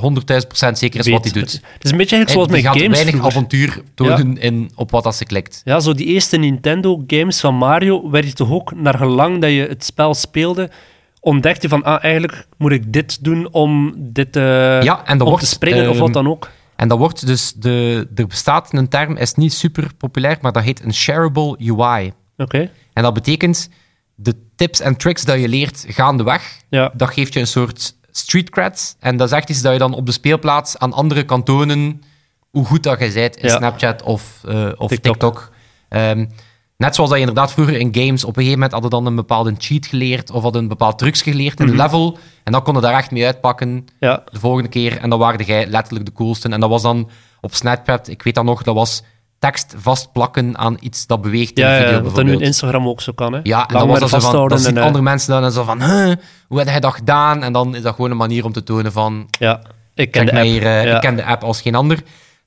100.000% 0.00 0.78
zeker 0.78 1.00
is 1.00 1.08
wat 1.08 1.24
hij 1.24 1.32
doet. 1.32 1.52
Het 1.52 1.84
is 1.84 1.90
een 1.90 1.96
beetje 1.96 2.16
eigenlijk 2.16 2.30
zoals 2.30 2.48
met 2.48 2.60
gaat 2.60 2.74
games 2.74 2.88
weinig 2.88 3.14
vroeger. 3.14 3.30
avontuur 3.30 3.82
tonen 3.94 4.38
in, 4.38 4.70
op 4.74 4.90
wat 4.90 5.04
dat 5.04 5.14
ze 5.14 5.24
klikt. 5.24 5.60
Ja, 5.64 5.80
zo 5.80 5.94
die 5.94 6.06
eerste 6.06 6.36
Nintendo-games 6.36 7.40
van 7.40 7.54
Mario 7.54 8.10
werd 8.10 8.26
je 8.26 8.32
toch 8.32 8.50
ook, 8.50 8.74
naar 8.74 8.94
gelang 8.94 9.40
dat 9.40 9.50
je 9.50 9.66
het 9.68 9.84
spel 9.84 10.14
speelde, 10.14 10.70
ontdekte 11.20 11.62
je 11.62 11.68
van, 11.68 11.82
ah, 11.82 12.04
eigenlijk 12.04 12.46
moet 12.56 12.72
ik 12.72 12.92
dit 12.92 13.24
doen 13.24 13.52
om 13.52 13.94
dit 13.96 14.36
eh, 14.36 14.42
Ja, 14.82 15.06
en 15.06 15.20
om 15.20 15.28
wordt, 15.28 15.42
te 15.42 15.48
springen 15.48 15.88
of 15.88 15.94
ehm, 15.94 16.04
wat 16.04 16.12
dan 16.12 16.28
ook. 16.28 16.50
En 16.76 16.88
dat 16.88 16.98
wordt 16.98 17.26
dus, 17.26 17.52
de, 17.52 18.08
er 18.14 18.26
bestaat 18.26 18.72
een 18.72 18.88
term, 18.88 19.16
is 19.16 19.34
niet 19.34 19.52
super 19.52 19.94
populair, 19.94 20.38
maar 20.40 20.52
dat 20.52 20.62
heet 20.62 20.84
een 20.84 20.94
shareable 20.94 21.56
UI. 21.58 22.12
Oké, 22.36 22.70
En 22.92 23.02
dat 23.02 23.14
betekent, 23.14 23.68
de 24.14 24.34
tips 24.58 24.80
en 24.80 24.96
tricks 24.96 25.24
dat 25.24 25.40
je 25.40 25.48
leert 25.48 25.84
gaandeweg, 25.88 26.56
ja. 26.68 26.90
dat 26.94 27.10
geeft 27.12 27.32
je 27.32 27.40
een 27.40 27.46
soort 27.46 27.96
street 28.10 28.50
cred. 28.50 28.96
En 29.00 29.16
dat 29.16 29.28
is 29.30 29.36
echt 29.36 29.48
iets 29.50 29.62
dat 29.62 29.72
je 29.72 29.78
dan 29.78 29.94
op 29.94 30.06
de 30.06 30.12
speelplaats 30.12 30.78
aan 30.78 30.92
anderen 30.92 31.26
kan 31.26 31.42
tonen 31.42 32.02
hoe 32.50 32.64
goed 32.64 32.82
dat 32.82 32.98
je 33.00 33.12
bent 33.12 33.36
in 33.36 33.48
Ja. 33.48 33.56
Snapchat 33.56 34.02
of, 34.02 34.40
eh, 34.48 34.68
of 34.76 34.88
TikTok. 34.88 35.12
TikTok. 35.12 35.50
Ehm, 35.88 36.26
net 36.76 36.94
zoals 36.94 37.10
dat 37.10 37.18
je 37.18 37.26
inderdaad 37.26 37.52
vroeger 37.52 37.74
in 37.78 37.94
games 37.94 38.22
op 38.24 38.28
een 38.28 38.42
gegeven 38.42 38.52
moment 38.52 38.72
hadden 38.72 38.90
dan 38.90 39.06
een 39.06 39.14
bepaalde 39.14 39.54
cheat 39.58 39.86
geleerd 39.86 40.30
of 40.30 40.42
hadden 40.42 40.62
een 40.62 40.68
bepaald 40.68 40.98
trucs 40.98 41.22
geleerd 41.22 41.60
in 41.60 41.66
Mhm. 41.66 41.74
een 41.74 41.82
level. 41.82 42.18
En 42.44 42.52
dan 42.52 42.62
konden 42.62 42.82
daar 42.82 42.94
echt 42.94 43.10
mee 43.10 43.26
uitpakken 43.26 43.84
ja. 44.00 44.22
de 44.30 44.38
volgende 44.38 44.68
keer. 44.68 44.98
En 44.98 45.10
dan 45.10 45.18
waren 45.18 45.44
jij 45.46 45.66
letterlijk 45.66 46.06
de 46.06 46.12
coolste. 46.12 46.48
En 46.48 46.60
dat 46.60 46.70
was 46.70 46.82
dan 46.82 47.10
op 47.40 47.54
Snapchat, 47.54 48.08
ik 48.08 48.22
weet 48.22 48.34
dat 48.34 48.44
nog, 48.44 48.62
dat 48.62 48.74
was 48.74 49.02
tekst 49.38 49.74
vastplakken 49.76 50.58
aan 50.58 50.76
iets 50.80 51.06
dat 51.06 51.22
beweegt 51.22 51.58
in 51.58 51.64
Ja, 51.64 51.70
de 51.70 51.82
ja, 51.82 51.88
video 51.88 52.02
wat 52.02 52.14
dat 52.14 52.24
nu 52.24 52.32
in. 52.32 52.40
Instagram 52.40 52.88
ook 52.88 53.00
zo 53.00 53.12
kan. 53.12 53.32
Hè. 53.32 53.40
Ja, 53.42 53.66
en 53.68 53.74
dan 53.78 53.88
was 53.88 53.98
dat 53.98 54.08
zo 54.10 54.20
van, 54.20 54.48
dan 54.48 54.58
zien 54.58 54.70
en, 54.70 54.76
eh, 54.78 54.84
andere 54.84 55.04
mensen 55.04 55.32
dan 55.32 55.44
en 55.44 55.52
zo 55.52 55.64
van, 55.64 55.82
huh, 55.82 56.12
hoe 56.48 56.58
heb 56.58 56.68
jij 56.68 56.80
dat 56.80 56.94
gedaan? 56.94 57.42
En 57.42 57.52
dan 57.52 57.74
is 57.74 57.82
dat 57.82 57.94
gewoon 57.94 58.10
een 58.10 58.16
manier 58.16 58.44
om 58.44 58.52
te 58.52 58.62
tonen 58.62 58.92
van, 58.92 59.28
Ja, 59.38 59.60
ik 59.94 60.10
ken 60.10 60.26
de 60.26 60.32
app. 60.32 60.42
hier, 60.42 60.62
eh, 60.66 60.84
ja. 60.84 60.94
ik 60.94 61.00
ken 61.00 61.16
de 61.16 61.24
app 61.24 61.42
als 61.44 61.60
geen 61.60 61.74
ander. 61.74 61.98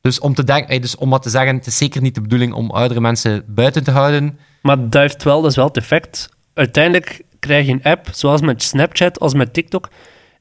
Dus 0.01 0.19
om, 0.19 0.33
te 0.33 0.43
denk, 0.43 0.81
dus 0.81 0.95
om 0.95 1.09
wat 1.09 1.21
te 1.21 1.29
zeggen, 1.29 1.55
het 1.55 1.67
is 1.67 1.77
zeker 1.77 2.01
niet 2.01 2.15
de 2.15 2.21
bedoeling 2.21 2.53
om 2.53 2.71
oudere 2.71 2.99
mensen 3.01 3.43
buiten 3.47 3.83
te 3.83 3.91
houden. 3.91 4.39
Maar 4.61 4.77
het 4.77 4.91
duift 4.91 5.23
wel, 5.23 5.41
dat 5.41 5.49
is 5.49 5.55
wel 5.55 5.67
het 5.67 5.77
effect. 5.77 6.29
Uiteindelijk 6.53 7.21
krijg 7.39 7.65
je 7.65 7.71
een 7.71 7.83
app, 7.83 8.07
zoals 8.11 8.41
met 8.41 8.63
Snapchat 8.63 9.19
als 9.19 9.33
met 9.33 9.53
TikTok, 9.53 9.89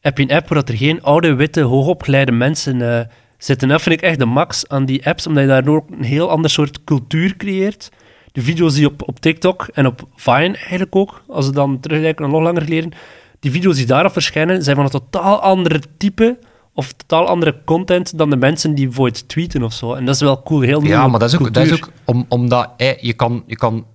heb 0.01 0.19
je 0.19 0.23
een 0.25 0.33
app 0.37 0.49
waar 0.49 0.63
er 0.65 0.77
geen 0.77 1.03
oude, 1.03 1.35
witte, 1.35 1.61
hoogopgeleide 1.61 2.33
mensen 2.33 2.99
eh, 2.99 3.07
zitten. 3.45 3.69
Dat 3.69 3.83
vind 3.83 3.95
ik 3.95 4.03
echt 4.03 4.19
de 4.19 4.25
max 4.25 4.69
aan 4.69 4.85
die 4.85 5.07
apps, 5.07 5.27
omdat 5.27 5.43
je 5.43 5.49
daardoor 5.49 5.77
ook 5.77 5.91
een 5.91 6.05
heel 6.05 6.31
ander 6.31 6.51
soort 6.51 6.85
cultuur 6.85 7.37
creëert. 7.37 7.89
De 8.33 8.43
video's 8.43 8.75
die 8.75 8.87
op, 8.87 9.09
op 9.09 9.21
TikTok 9.21 9.69
en 9.73 9.87
op 9.87 10.09
Vine 10.17 10.57
eigenlijk 10.57 10.97
ook, 10.97 11.23
als 11.29 11.47
we 11.47 11.53
dan 11.53 11.81
terugkijken 11.81 12.23
naar 12.23 12.33
nog 12.33 12.43
langer 12.43 12.63
geleden, 12.63 12.93
die 13.41 13.51
video's 13.51 13.77
die 13.77 13.87
daarop 13.87 14.13
verschijnen, 14.13 14.63
zijn 14.63 14.77
van 14.77 14.85
een 14.85 14.91
totaal 14.91 15.41
andere 15.41 15.81
type 15.97 16.39
of 16.75 16.93
totaal 16.93 17.27
andere 17.27 17.61
content 17.65 18.19
dan 18.19 18.31
de 18.31 18.37
mensen 18.37 18.75
die 18.75 18.87
bijvoorbeeld 18.87 19.29
tweeten 19.29 19.63
of 19.63 19.73
zo. 19.73 19.95
En 19.95 20.05
dat 20.05 20.15
is 20.15 20.21
wel 20.21 20.43
cool, 20.43 20.61
heel 20.61 20.85
Ja, 20.85 21.09
maar 21.09 21.21
dat 21.21 21.33
is 21.33 21.39
ook, 21.41 21.55
dat 21.55 21.65
is 21.65 21.73
ook 21.73 21.91
om, 22.05 22.25
omdat 22.29 22.71
eh, 22.77 22.99
je, 22.99 23.13
kan, 23.13 23.43
je 23.47 23.57
kan 23.57 23.87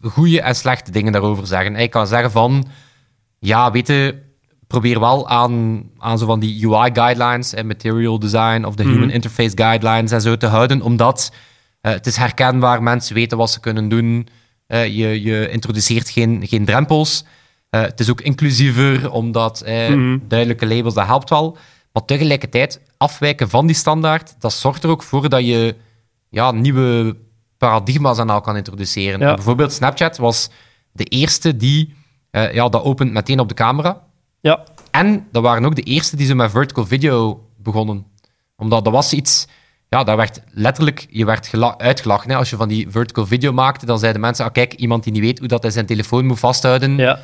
goede 0.00 0.40
en 0.40 0.54
slechte 0.54 0.90
dingen 0.90 1.12
daarover 1.12 1.46
zeggen. 1.46 1.74
Eh, 1.74 1.82
Je 1.82 1.88
kan 1.88 2.06
zeggen 2.06 2.30
van, 2.30 2.66
ja, 3.38 3.70
weet 3.70 3.86
je, 3.86 4.22
probeer 4.66 5.00
wel 5.00 5.28
aan, 5.28 5.82
aan 5.98 6.18
zo 6.18 6.26
van 6.26 6.40
die 6.40 6.66
UI-guidelines 6.68 7.54
en 7.54 7.66
material 7.66 8.18
design 8.18 8.64
of 8.64 8.74
de 8.74 8.82
human 8.82 9.10
interface 9.10 9.52
guidelines 9.56 10.10
en 10.10 10.20
zo 10.20 10.36
te 10.36 10.46
houden, 10.46 10.82
omdat 10.82 11.32
eh, 11.80 11.92
het 11.92 12.06
is 12.06 12.16
herkenbaar, 12.16 12.82
mensen 12.82 13.14
weten 13.14 13.38
wat 13.38 13.50
ze 13.50 13.60
kunnen 13.60 13.88
doen. 13.88 14.28
Eh, 14.66 14.86
je, 14.86 15.22
je 15.22 15.48
introduceert 15.50 16.10
geen, 16.10 16.46
geen 16.46 16.64
drempels. 16.64 17.24
Eh, 17.70 17.80
het 17.80 18.00
is 18.00 18.10
ook 18.10 18.20
inclusiever, 18.20 19.10
omdat 19.10 19.62
Mhm. 19.66 20.18
duidelijke 20.28 20.66
labels, 20.66 20.94
dat 20.94 21.06
helpt 21.06 21.30
wel. 21.30 21.56
Maar 21.92 22.04
tegelijkertijd, 22.04 22.80
afwijken 22.96 23.48
van 23.48 23.66
die 23.66 23.76
standaard, 23.76 24.34
dat 24.38 24.52
zorgt 24.52 24.82
er 24.84 24.90
ook 24.90 25.02
voor 25.02 25.28
dat 25.28 25.46
je 25.46 25.74
ja, 26.28 26.50
nieuwe 26.50 27.16
paradigma's 27.58 28.18
aan 28.18 28.42
kan 28.42 28.56
introduceren. 28.56 29.20
Ja. 29.20 29.34
Bijvoorbeeld 29.34 29.72
Snapchat 29.72 30.16
was 30.16 30.50
de 30.92 31.04
eerste 31.04 31.56
die, 31.56 31.94
ja, 32.30 32.68
dat 32.68 32.82
opent 32.82 33.12
meteen 33.12 33.40
op 33.40 33.48
de 33.48 33.54
camera. 33.54 34.02
Ja, 34.44 34.64
En 34.90 35.26
dat 35.32 35.42
waren 35.42 35.64
ook 35.64 35.74
de 35.74 35.82
eerste 35.82 36.16
die 36.16 36.26
ze 36.26 36.34
met 36.34 36.50
vertical 36.50 36.86
video 36.86 37.46
begonnen. 37.56 38.06
Omdat 38.56 38.84
dat 38.84 38.92
was 38.92 39.12
iets... 39.12 39.46
Ja, 39.88 40.04
daar 40.04 40.16
werd 40.16 40.40
letterlijk... 40.50 41.06
Je 41.10 41.24
werd 41.24 41.46
gela- 41.46 41.78
uitgelachen. 41.78 42.30
Hè. 42.30 42.36
Als 42.36 42.50
je 42.50 42.56
van 42.56 42.68
die 42.68 42.90
vertical 42.90 43.26
video 43.26 43.52
maakte, 43.52 43.86
dan 43.86 43.98
zeiden 43.98 44.20
mensen... 44.20 44.44
Ah, 44.44 44.52
kijk, 44.52 44.74
iemand 44.74 45.04
die 45.04 45.12
niet 45.12 45.22
weet 45.22 45.38
hoe 45.38 45.48
dat 45.48 45.62
hij 45.62 45.70
zijn 45.70 45.86
telefoon 45.86 46.26
moet 46.26 46.38
vasthouden 46.38 46.96
ja. 46.96 47.18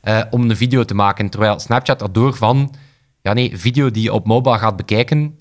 eh, 0.00 0.22
om 0.30 0.50
een 0.50 0.56
video 0.56 0.84
te 0.84 0.94
maken. 0.94 1.30
Terwijl 1.30 1.58
Snapchat 1.58 2.02
erdoor 2.02 2.34
van... 2.34 2.74
Ja, 3.22 3.32
nee, 3.32 3.58
video 3.58 3.90
die 3.90 4.02
je 4.02 4.12
op 4.12 4.26
mobile 4.26 4.58
gaat 4.58 4.76
bekijken, 4.76 5.38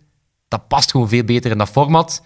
dat 0.48 0.68
past 0.68 0.92
gewoon 0.92 1.10
veel 1.10 1.24
beter 1.24 1.52
in 1.52 1.58
dat 1.58 1.70
format. 1.70 2.24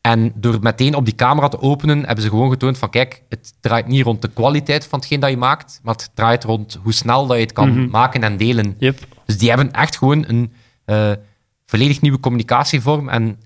En 0.00 0.32
door 0.34 0.58
meteen 0.60 0.94
op 0.94 1.04
die 1.04 1.14
camera 1.14 1.48
te 1.48 1.60
openen, 1.60 1.98
hebben 2.04 2.24
ze 2.24 2.30
gewoon 2.30 2.50
getoond 2.50 2.78
van 2.78 2.90
kijk, 2.90 3.22
het 3.28 3.52
draait 3.60 3.86
niet 3.86 4.04
rond 4.04 4.22
de 4.22 4.28
kwaliteit 4.28 4.86
van 4.86 4.98
hetgeen 4.98 5.20
dat 5.20 5.30
je 5.30 5.36
maakt, 5.36 5.80
maar 5.82 5.94
het 5.94 6.10
draait 6.14 6.44
rond 6.44 6.78
hoe 6.82 6.92
snel 6.92 7.26
dat 7.26 7.36
je 7.36 7.42
het 7.42 7.52
kan 7.52 7.68
Mhm. 7.70 7.90
maken 7.90 8.22
en 8.22 8.36
delen. 8.36 8.74
Yep. 8.78 8.98
Dus 9.26 9.38
die 9.38 9.48
hebben 9.48 9.72
echt 9.72 9.96
gewoon 9.98 10.24
een 10.28 10.52
eh, 10.84 11.10
volledig 11.66 12.00
nieuwe 12.00 12.20
communicatievorm. 12.20 13.08
En 13.08 13.38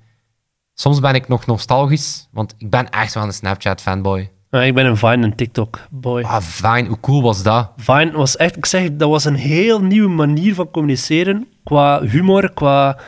soms 0.74 1.00
ben 1.00 1.14
ik 1.14 1.28
nog 1.28 1.46
nostalgisch, 1.46 2.28
want 2.32 2.54
ik 2.58 2.70
ben 2.70 2.90
echt 2.90 3.14
wel 3.14 3.22
een 3.24 3.32
Snapchat-fanboy. 3.32 4.30
Uh, 4.50 4.66
ik 4.66 4.74
ben 4.74 4.86
een 4.86 4.96
Vine 4.96 5.22
en 5.24 5.34
TikTok-boy. 5.36 6.22
Ah, 6.22 6.40
fijn. 6.42 6.86
Hoe 6.86 7.00
cool 7.00 7.22
was 7.22 7.42
dat? 7.42 7.72
Vine 7.76 8.12
was 8.12 8.36
echt, 8.36 8.56
ik 8.56 8.66
zeg, 8.66 8.88
dat 8.92 9.08
was 9.08 9.24
een 9.24 9.34
heel 9.34 9.82
nieuwe 9.82 10.08
manier 10.08 10.54
van 10.54 10.70
communiceren. 10.70 11.48
Qua 11.64 12.00
humor, 12.02 12.52
qua 12.52 12.98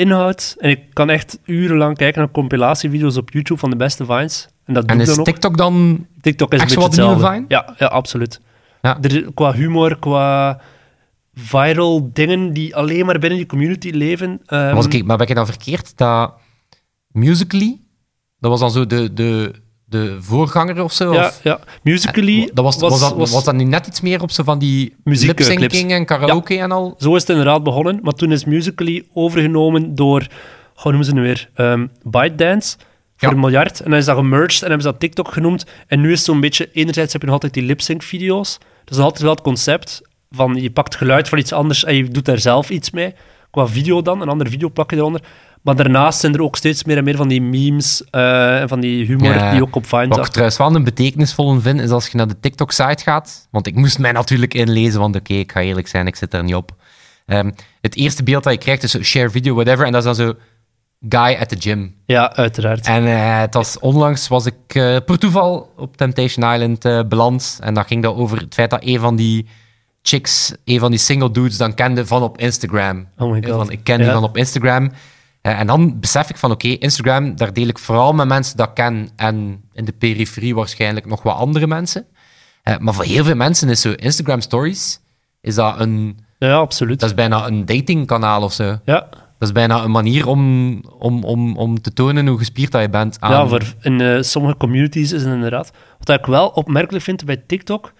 inhoud. 0.00 0.54
En 0.58 0.70
ik 0.70 0.80
kan 0.92 1.10
echt 1.10 1.38
urenlang 1.44 1.96
kijken 1.96 2.20
naar 2.20 2.30
compilatievideo's 2.30 3.16
op 3.16 3.30
YouTube 3.30 3.60
van 3.60 3.70
de 3.70 3.76
beste 3.76 4.04
Vines. 4.04 4.48
En 4.64 4.74
dat 4.74 4.84
En 4.84 5.00
is 5.00 5.08
dan 5.08 5.18
ook. 5.18 5.24
TikTok 5.24 5.56
dan... 5.56 6.06
TikTok 6.20 6.52
is 6.52 6.60
echt 6.60 6.70
een 6.70 6.80
zo 6.80 6.86
beetje 6.86 7.02
wat 7.02 7.10
de 7.10 7.16
nieuwe 7.16 7.36
hetzelfde. 7.36 7.54
Ja, 7.54 7.74
ja, 7.78 7.86
absoluut. 7.86 8.40
Ja. 8.82 8.98
Er, 9.00 9.32
qua 9.34 9.52
humor, 9.52 9.98
qua 9.98 10.60
viral 11.34 12.10
dingen 12.12 12.52
die 12.52 12.76
alleen 12.76 13.06
maar 13.06 13.18
binnen 13.18 13.38
die 13.38 13.46
community 13.46 13.90
leven. 13.90 14.40
ehm, 14.46 14.74
Was 14.74 14.86
ik, 14.86 15.04
maar 15.04 15.16
ben 15.16 15.28
ik 15.28 15.34
dan 15.34 15.46
verkeerd? 15.46 15.96
Dat 15.96 16.32
Musical.ly, 17.12 17.80
dat 18.38 18.50
was 18.50 18.60
dan 18.60 18.70
zo 18.70 18.86
de, 18.86 19.12
de, 19.12 19.52
de 19.90 20.16
voorganger 20.20 20.82
of 20.82 20.92
zo? 20.92 21.12
ja, 21.12 21.26
of- 21.26 21.40
ja. 21.42 21.60
Musically 21.82 22.50
dat 22.54 22.64
was, 22.64 22.76
was, 22.76 23.00
dat, 23.00 23.14
was, 23.16 23.30
was- 23.32 23.44
dat 23.44 23.54
nu 23.54 23.64
net 23.64 23.86
iets 23.86 24.00
meer 24.00 24.22
op 24.22 24.30
zo 24.30 24.42
van 24.42 24.58
die 24.58 24.94
Muziekclips. 25.04 25.58
lipsyncing 25.60 25.92
en 25.92 26.04
karaoke 26.06 26.58
en 26.58 26.70
al? 26.72 26.94
Zo 26.98 27.14
is 27.14 27.20
het 27.20 27.30
inderdaad 27.30 27.62
begonnen, 27.62 27.98
maar 28.02 28.12
toen 28.12 28.32
is 28.32 28.44
Musically 28.44 29.04
overgenomen 29.14 29.94
door, 29.94 30.26
hoe 30.74 30.90
noemen 30.92 31.04
ze 31.04 31.12
nu 31.14 31.22
weer, 31.22 31.48
Ehm 31.54 31.86
ByteDance, 32.02 32.76
voor 33.16 33.28
Ja. 33.28 33.34
een 33.34 33.40
miljard. 33.40 33.80
En 33.80 33.90
dan 33.90 33.98
is 33.98 34.04
dat 34.04 34.16
gemerged 34.16 34.54
en 34.62 34.66
hebben 34.68 34.82
ze 34.86 34.90
dat 34.90 35.00
TikTok 35.00 35.32
genoemd. 35.32 35.64
En 35.86 36.00
nu 36.00 36.10
is 36.12 36.16
het 36.16 36.26
zo'n 36.26 36.40
beetje, 36.40 36.70
enerzijds 36.72 37.12
heb 37.12 37.20
je 37.20 37.26
nog 37.26 37.36
altijd 37.36 37.54
die 37.54 37.62
lip-sync-video's. 37.62 38.58
Dat 38.58 38.90
is 38.90 38.96
nog 38.96 39.04
altijd 39.04 39.22
wel 39.22 39.30
het 39.32 39.40
concept 39.42 40.02
van, 40.30 40.54
je 40.54 40.70
pakt 40.70 40.96
geluid 40.96 41.28
van 41.28 41.38
iets 41.38 41.52
anders 41.52 41.84
en 41.84 41.96
je 41.96 42.08
doet 42.08 42.24
daar 42.24 42.38
zelf 42.38 42.70
iets 42.70 42.90
mee. 42.90 43.14
Qua 43.50 43.66
video 43.66 44.02
dan, 44.02 44.20
een 44.20 44.28
ander 44.28 44.48
video 44.48 44.68
plak 44.70 44.90
je 44.90 44.96
eronder. 44.96 45.20
Maar 45.62 45.76
daarnaast 45.76 46.20
zijn 46.20 46.34
er 46.34 46.42
ook 46.42 46.56
steeds 46.56 46.84
meer 46.84 46.96
en 46.96 47.04
meer 47.04 47.16
van 47.16 47.28
die 47.28 47.42
memes 47.42 48.04
eh, 48.10 48.60
en 48.60 48.68
van 48.68 48.80
die 48.80 49.06
humor 49.06 49.34
Ja. 49.34 49.52
die 49.52 49.62
ook 49.62 49.76
op 49.76 49.86
Vine 49.86 50.08
Wat 50.08 50.18
ik 50.18 50.26
trouwens 50.32 50.58
wel 50.58 50.74
een 50.74 50.84
betekenisvolle 50.84 51.60
vind, 51.60 51.80
is 51.80 51.90
als 51.90 52.08
je 52.08 52.16
naar 52.16 52.28
de 52.28 52.40
TikTok-site 52.40 53.02
gaat. 53.02 53.48
Want 53.50 53.66
ik 53.66 53.74
moest 53.74 53.98
mij 53.98 54.12
natuurlijk 54.12 54.54
inlezen, 54.54 55.00
want 55.00 55.16
oké, 55.16 55.34
ik 55.34 55.52
ga 55.52 55.60
eerlijk 55.60 55.88
zijn, 55.88 56.06
ik 56.06 56.16
zit 56.16 56.34
er 56.34 56.44
niet 56.44 56.54
op. 56.54 56.70
Ehm, 57.26 57.50
het 57.80 57.96
eerste 57.96 58.22
beeld 58.22 58.44
dat 58.44 58.52
je 58.52 58.58
krijgt 58.58 58.82
is 58.82 58.90
zo 58.90 59.02
share 59.02 59.30
video, 59.30 59.54
whatever. 59.54 59.86
En 59.86 59.92
dat 59.92 60.06
is 60.06 60.16
dan 60.16 60.26
zo 60.26 60.34
guy 61.08 61.36
at 61.40 61.48
the 61.48 61.56
gym. 61.58 61.94
Ja, 62.06 62.34
uiteraard. 62.34 62.86
En 62.86 63.06
eh, 63.06 63.38
het 63.40 63.54
was, 63.54 63.78
onlangs 63.78 64.28
was 64.28 64.46
ik 64.46 64.54
eh, 64.66 64.96
per 65.06 65.18
toeval 65.18 65.72
op 65.76 65.96
Temptation 65.96 66.52
Island 66.54 67.08
beland. 67.08 67.58
En 67.62 67.74
dat 67.74 67.86
ging 67.86 68.02
dan 68.02 68.14
over 68.14 68.38
het 68.38 68.54
feit 68.54 68.70
dat 68.70 68.84
een 68.84 69.00
van 69.00 69.16
die 69.16 69.46
chicks, 70.02 70.54
een 70.64 70.78
van 70.78 70.90
die 70.90 71.00
single 71.00 71.30
dudes, 71.30 71.56
dan 71.56 71.74
kende 71.74 72.06
van 72.06 72.22
op 72.22 72.38
Instagram. 72.38 73.08
Oh 73.18 73.30
my 73.32 73.42
god. 73.42 73.54
Van, 73.54 73.70
ik 73.70 73.84
ken 73.84 73.98
die 73.98 74.10
van 74.10 74.22
op 74.24 74.36
Instagram. 74.36 74.90
Eh, 75.42 75.60
en 75.60 75.66
dan 75.66 76.00
besef 76.00 76.30
ik 76.30 76.36
van, 76.36 76.50
oké, 76.50 76.68
Instagram, 76.68 77.36
daar 77.36 77.52
deel 77.52 77.66
ik 77.66 77.78
vooral 77.78 78.12
met 78.12 78.28
mensen 78.28 78.56
dat 78.56 78.68
ik 78.68 78.74
ken. 78.74 79.08
En 79.16 79.62
in 79.72 79.84
de 79.84 79.92
periferie 79.92 80.54
waarschijnlijk 80.54 81.06
nog 81.06 81.22
wat 81.22 81.36
andere 81.36 81.66
mensen. 81.66 82.06
Eh, 82.62 82.78
maar 82.78 82.94
voor 82.94 83.04
heel 83.04 83.24
veel 83.24 83.34
mensen 83.34 83.68
is 83.68 83.80
zo 83.80 83.92
Instagram 83.92 84.40
Stories, 84.40 85.00
is 85.40 85.54
dat 85.54 85.80
een... 85.80 86.18
Ja, 86.38 86.54
absoluut. 86.54 87.00
Dat 87.00 87.08
is 87.08 87.14
bijna 87.14 87.46
een 87.46 87.64
datingkanaal 87.64 88.42
of 88.42 88.52
zo. 88.52 88.78
Ja, 88.84 89.06
Dat 89.10 89.48
is 89.48 89.52
bijna 89.52 89.82
een 89.82 89.90
manier 89.90 90.26
om, 90.26 90.74
om, 90.98 91.24
om, 91.24 91.56
om 91.56 91.80
te 91.80 91.92
tonen 91.92 92.26
hoe 92.26 92.38
gespierd 92.38 92.72
dat 92.72 92.82
je 92.82 92.88
bent 92.90 93.20
aan... 93.20 93.30
Ja, 93.30 93.46
voor 93.46 93.62
in 93.80 94.00
eh, 94.00 94.22
sommige 94.22 94.56
communities 94.56 95.12
is 95.12 95.22
het 95.22 95.32
inderdaad. 95.32 95.70
Wat 95.98 96.18
ik 96.18 96.26
wel 96.26 96.48
opmerkelijk 96.48 97.04
vind 97.04 97.24
bij 97.24 97.42
TikTok, 97.46 97.92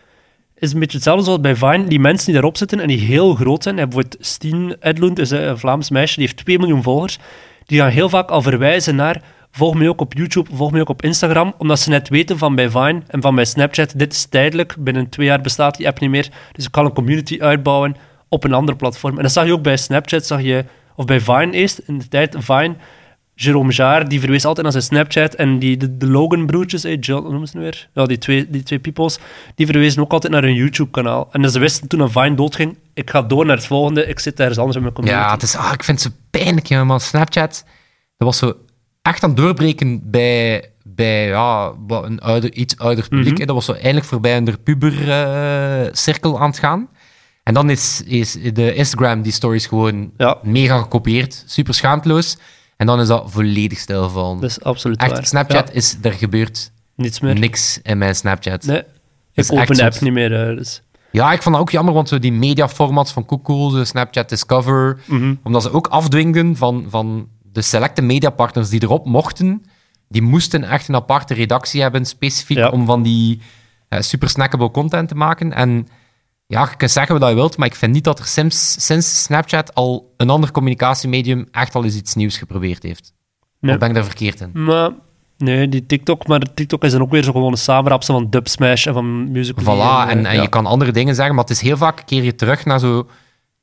is 0.61 0.73
een 0.73 0.79
beetje 0.79 0.97
hetzelfde 0.97 1.25
zoals 1.25 1.41
bij 1.41 1.57
Vine. 1.57 1.85
Die 1.85 2.01
mensen 2.01 2.25
die 2.25 2.35
daarop 2.35 2.57
zitten 2.57 2.81
en 2.81 2.89
die 2.89 2.99
heel 2.99 3.35
groot 3.35 3.63
zijn, 3.63 3.75
bijvoorbeeld 3.75 4.17
Stien 4.21 4.77
Edlund 4.81 5.19
is 5.19 5.31
een 5.31 5.59
Vlaams 5.59 5.91
meisje, 5.91 6.17
die 6.17 6.25
heeft 6.25 6.45
2 6.45 6.59
miljoen 6.59 6.83
volgers, 6.83 7.19
die 7.67 7.79
gaan 7.79 7.91
heel 7.91 8.09
vaak 8.09 8.31
al 8.31 8.43
verwijzen 8.43 8.97
naar 8.97 9.23
volg 9.51 9.75
me 9.75 9.89
ook 9.89 10.01
op 10.01 10.15
YouTube, 10.15 10.51
volg 10.55 10.73
me 10.73 10.81
ook 10.81 10.89
op 10.89 11.03
Instagram, 11.03 11.55
omdat 11.59 11.79
ze 11.79 11.89
net 11.89 12.09
weten 12.09 12.39
van 12.39 12.55
bij 12.55 12.71
Vine 12.71 13.03
en 13.07 13.23
van 13.23 13.35
bij 13.35 13.45
Snapchat, 13.45 13.93
dit 13.97 14.13
is 14.13 14.25
tijdelijk, 14.25 14.75
binnen 14.79 15.09
twee 15.09 15.27
jaar 15.27 15.41
bestaat 15.41 15.77
die 15.77 15.87
app 15.87 16.01
niet 16.01 16.11
meer, 16.11 16.29
dus 16.53 16.65
ik 16.65 16.73
kan 16.73 16.85
een 16.85 16.93
community 16.93 17.41
uitbouwen 17.41 17.97
op 18.29 18.45
een 18.45 18.53
ander 18.53 18.77
platform. 18.77 19.17
En 19.17 19.23
dat 19.23 19.33
zag 19.33 19.47
je 19.47 19.53
ook 19.53 19.63
bij 19.63 19.77
Snapchat, 19.77 20.27
zag 20.27 20.43
je, 20.43 20.65
of 20.97 21.05
bij 21.05 21.21
Vine 21.21 21.51
eerst, 21.51 21.79
in 21.79 21.99
de 21.99 22.09
tijd 22.09 22.37
Vine, 22.39 22.75
Jerome 23.43 23.73
Jaar, 23.73 24.09
die 24.09 24.21
verwees 24.21 24.45
altijd 24.45 24.63
naar 24.63 24.83
zijn 24.83 24.85
Snapchat. 24.85 25.35
En 25.35 25.59
die, 25.59 25.77
de, 25.77 25.97
de 25.97 26.07
Logan-broertjes, 26.07 26.85
eh, 26.85 26.97
John, 27.01 27.21
hoe 27.23 27.31
noemen 27.31 27.49
ze 27.49 27.57
nu 27.57 27.63
weer? 27.63 27.89
Ja, 27.95 28.07
die 28.07 28.19
twee, 28.19 28.51
die 28.51 28.63
twee 28.63 28.79
peoples, 28.79 29.19
die 29.55 29.67
verwezen 29.67 30.03
ook 30.03 30.13
altijd 30.13 30.33
naar 30.33 30.43
hun 30.43 30.55
YouTube-kanaal. 30.55 31.29
En 31.33 31.51
ze 31.51 31.59
wisten 31.59 31.89
toen 31.89 31.99
dat 31.99 32.13
Vine 32.13 32.35
doodging, 32.35 32.79
ik 32.95 33.11
ga 33.11 33.23
door 33.23 33.47
naar 33.47 33.57
het 33.57 33.67
volgende, 33.67 34.07
ik 34.07 34.19
zit 34.19 34.41
ergens 34.41 34.59
anders 34.59 34.77
in 34.77 34.83
mijn 34.83 34.95
community. 34.95 35.25
Ja, 35.25 35.33
het 35.33 35.43
is, 35.43 35.57
ah, 35.57 35.73
ik 35.73 35.85
vind 35.85 36.03
het 36.03 36.13
zo 36.13 36.19
pijnlijk, 36.31 36.85
man. 36.85 37.01
Snapchat, 37.01 37.65
dat 38.17 38.29
was 38.29 38.39
zo 38.39 38.55
echt 39.03 39.23
aan 39.23 39.31
het 39.31 39.39
doorbreken 39.39 40.11
bij, 40.11 40.71
bij 40.83 41.27
ja, 41.27 41.73
een 41.89 42.21
ouder, 42.21 42.53
iets 42.53 42.79
ouder 42.79 43.09
publiek. 43.09 43.31
Mhm. 43.33 43.41
hè. 43.41 43.47
Dat 43.47 43.55
was 43.55 43.65
zo 43.65 43.73
eindelijk 43.73 44.07
voorbij 44.07 44.37
aan 44.37 44.45
de 44.45 44.59
puber-cirkel 44.65 46.41
aan 46.41 46.51
het 46.51 46.59
gaan. 46.59 46.89
En 47.43 47.55
dan 47.55 47.71
is, 47.71 48.03
is 48.07 48.33
de 48.53 48.75
Instagram 48.75 49.23
die 49.23 49.33
stories 49.33 49.67
gewoon 49.67 50.11
Ja. 50.17 50.39
mega 50.43 50.79
gekopieerd, 50.79 51.45
super 51.47 51.75
schaamteloos. 51.75 52.37
En 52.81 52.87
dan 52.87 53.01
is 53.01 53.07
dat 53.09 53.25
volledig 53.31 53.79
stilgevallen. 53.79 54.41
Dat 54.41 54.51
is 54.51 54.63
absoluut 54.63 55.01
echt, 55.01 55.11
waar. 55.11 55.27
Snapchat 55.27 55.69
Ja, 55.69 55.75
is, 55.75 55.99
er 56.03 56.13
gebeurt 56.13 56.73
niets 56.97 57.21
meer. 57.21 57.39
niks 57.39 57.81
in 57.83 57.99
mijn 57.99 58.15
Snapchat. 58.15 58.65
Nee, 58.65 58.83
ik 59.33 59.53
open 59.53 59.77
de 59.77 59.85
app 59.85 60.01
niet 60.01 60.13
meer. 60.13 60.49
eh, 60.51 60.57
dus. 60.57 60.83
Ja, 61.11 61.33
ik 61.33 61.43
vond 61.43 61.55
dat 61.55 61.65
ook 61.65 61.71
jammer, 61.71 61.95
want 61.95 62.09
zo 62.09 62.19
die 62.19 62.33
mediaformats 62.33 63.13
van 63.13 63.25
de 63.73 63.85
Snapchat 63.85 64.29
Discover, 64.29 65.01
Mhm. 65.07 65.35
omdat 65.43 65.63
ze 65.63 65.73
ook 65.73 65.87
afdwingden 65.87 66.57
van, 66.57 66.87
van 66.89 67.29
de 67.53 67.63
selecte 67.63 68.03
mediapartners 68.03 68.69
die 68.69 68.83
erop 68.83 69.07
mochten, 69.07 69.65
die 70.09 70.23
moesten 70.23 70.65
echt 70.65 70.89
een 70.89 70.95
aparte 70.95 71.35
redactie 71.35 71.83
hebben, 71.83 72.05
specifiek 72.05 72.57
Ja. 72.57 72.69
om 72.69 72.87
van 72.87 73.03
die 73.03 73.41
eh, 73.89 74.01
super 74.01 74.29
snackable 74.29 74.71
content 74.71 75.09
te 75.09 75.15
maken. 75.15 75.53
En 75.53 75.89
ja, 76.51 76.69
je 76.71 76.77
kunt 76.77 76.91
zeggen 76.91 77.19
wat 77.19 77.29
je 77.29 77.35
wilt, 77.35 77.57
maar 77.57 77.67
ik 77.67 77.75
vind 77.75 77.93
niet 77.93 78.05
dat 78.05 78.19
er 78.19 78.25
sinds, 78.25 78.87
sinds 78.87 79.23
Snapchat 79.23 79.75
al 79.75 80.15
een 80.17 80.31
ander 80.31 80.51
communicatiemedium 80.51 81.49
echt 81.51 81.75
al 81.75 81.85
eens 81.85 81.97
iets 81.97 82.15
nieuws 82.15 82.37
geprobeerd 82.39 82.83
heeft. 82.83 83.13
Nee. 83.61 83.73
Of 83.73 83.79
ben 83.79 83.89
ik 83.89 83.95
daar 83.95 84.05
verkeerd 84.05 84.41
in? 84.41 84.51
Maar, 84.53 84.91
nee, 85.39 85.69
die 85.69 85.87
TikTok, 85.87 86.27
maar 86.27 86.55
TikTok 86.55 86.85
is 86.85 86.93
dan 86.93 87.01
ook 87.01 87.11
weer 87.11 87.23
zo 87.23 87.33
gewoon 87.33 87.53
een 87.53 87.59
samenrapsel 87.59 88.15
van 88.15 88.31
Dubsmash 88.31 88.87
en 88.87 88.93
van 88.93 89.31
Musical.ly. 89.31 89.65
Voilà, 89.79 90.11
en, 90.11 90.25
eh, 90.25 90.31
en 90.31 90.37
ja. 90.37 90.43
je 90.43 90.49
kan 90.49 90.67
andere 90.67 90.93
dingen 90.93 91.15
zeggen, 91.15 91.35
maar 91.35 91.45
het 91.45 91.53
is 91.53 91.61
heel 91.61 91.77
vaak 91.77 92.03
keer 92.07 92.23
je 92.23 92.35
terug 92.35 92.65
naar 92.65 92.79
zo 92.79 93.09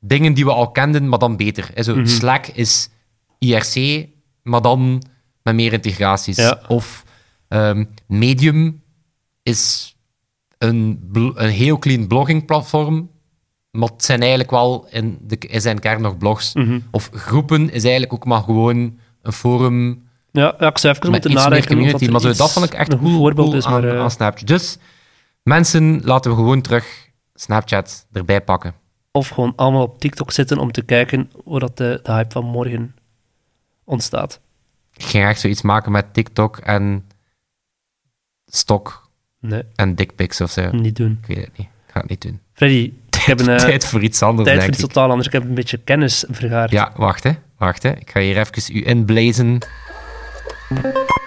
dingen 0.00 0.34
die 0.34 0.44
we 0.44 0.52
al 0.52 0.70
kenden, 0.70 1.08
maar 1.08 1.18
dan 1.18 1.36
beter. 1.36 1.70
Hè, 1.74 1.82
Zo, 1.82 1.94
Mhm. 1.94 2.06
Slack 2.06 2.46
is 2.46 2.88
IRC, 3.38 4.06
maar 4.42 4.62
dan 4.62 5.02
met 5.42 5.54
meer 5.54 5.72
integraties. 5.72 6.36
Ja. 6.36 6.60
Of 6.68 7.04
ehm, 7.48 7.84
Medium 8.06 8.82
is 9.42 9.96
een, 10.58 11.08
een 11.34 11.48
heel 11.50 11.78
clean 11.78 12.06
bloggingplatform, 12.06 13.10
maar 13.70 13.88
het 13.88 14.04
zijn 14.04 14.20
eigenlijk 14.20 14.50
wel 14.50 14.86
in, 14.90 15.18
de, 15.22 15.36
in 15.38 15.60
zijn 15.60 15.78
kern 15.78 16.00
nog 16.02 16.16
blogs. 16.18 16.54
Mhm. 16.54 16.80
Of 16.90 17.10
groepen 17.12 17.70
is 17.70 17.82
eigenlijk 17.82 18.12
ook 18.12 18.24
maar 18.24 18.42
gewoon 18.42 18.98
een 19.22 19.32
forum 19.32 20.06
Ja, 20.30 20.54
ja, 20.58 20.66
ik 20.68 20.78
zou 20.78 20.94
even 20.94 21.10
met 21.10 21.22
moeten 21.22 21.40
nadenken. 21.42 21.68
community. 21.76 22.08
Maar 22.08 22.20
zo, 22.20 22.32
dat 22.32 22.52
vond 22.52 22.64
ik 22.66 22.72
echt 22.74 22.92
een 22.92 22.98
goed 22.98 23.12
voorbeeld 23.12 23.54
is. 23.54 23.64
aan, 23.64 23.72
Maar, 23.72 23.84
eh, 23.94 24.00
aan 24.00 24.10
Snapchat. 24.10 24.46
Dus 24.46 24.78
mensen, 25.42 26.00
laten 26.04 26.30
we 26.30 26.36
gewoon 26.36 26.60
terug 26.60 27.08
Snapchat 27.34 28.06
erbij 28.12 28.40
pakken. 28.42 28.74
Of 29.10 29.28
gewoon 29.28 29.52
allemaal 29.56 29.82
op 29.82 29.98
TikTok 30.00 30.30
zitten 30.30 30.58
om 30.58 30.72
te 30.72 30.82
kijken 30.82 31.30
hoe 31.44 31.58
dat 31.58 31.76
de, 31.76 32.00
de 32.02 32.12
hype 32.12 32.32
van 32.32 32.44
morgen 32.44 32.94
ontstaat. 33.84 34.40
Ik 34.96 35.04
ging 35.04 35.24
echt 35.24 35.40
zoiets 35.40 35.62
maken 35.62 35.92
met 35.92 36.14
TikTok 36.14 36.56
en 36.56 37.08
stok 38.46 39.07
Nee, 39.40 39.62
en 39.74 39.94
dickpics 39.94 40.40
of 40.40 40.50
zo. 40.50 40.70
niet 40.70 40.96
doen. 40.96 41.18
Ik 41.22 41.34
weet 41.34 41.44
het 41.44 41.58
niet. 41.58 41.66
Ik 41.86 41.92
ga 41.92 42.00
het 42.00 42.08
niet 42.08 42.20
doen. 42.22 42.40
Freddy, 42.54 42.92
ik 43.18 43.22
heb 43.24 43.40
een 43.40 43.48
eh, 43.48 43.56
Tijd 43.56 43.84
voor 43.86 44.02
iets 44.02 44.22
anders, 44.22 44.48
tijd 44.48 44.60
voor 44.60 44.68
iets 44.72 44.78
ik. 44.82 44.86
totaal 44.86 45.08
anders. 45.08 45.26
Ik 45.26 45.32
heb 45.32 45.42
een 45.42 45.54
beetje 45.54 45.78
kennis 45.78 46.24
vergaard. 46.30 46.70
Ja, 46.70 46.92
wacht 46.96 47.22
hè. 47.22 47.30
Wacht 47.58 47.82
hè. 47.82 47.90
Ik 47.96 48.10
ga 48.10 48.20
hier 48.20 48.38
even 48.38 48.76
u 48.76 48.86
inblazen. 48.86 49.58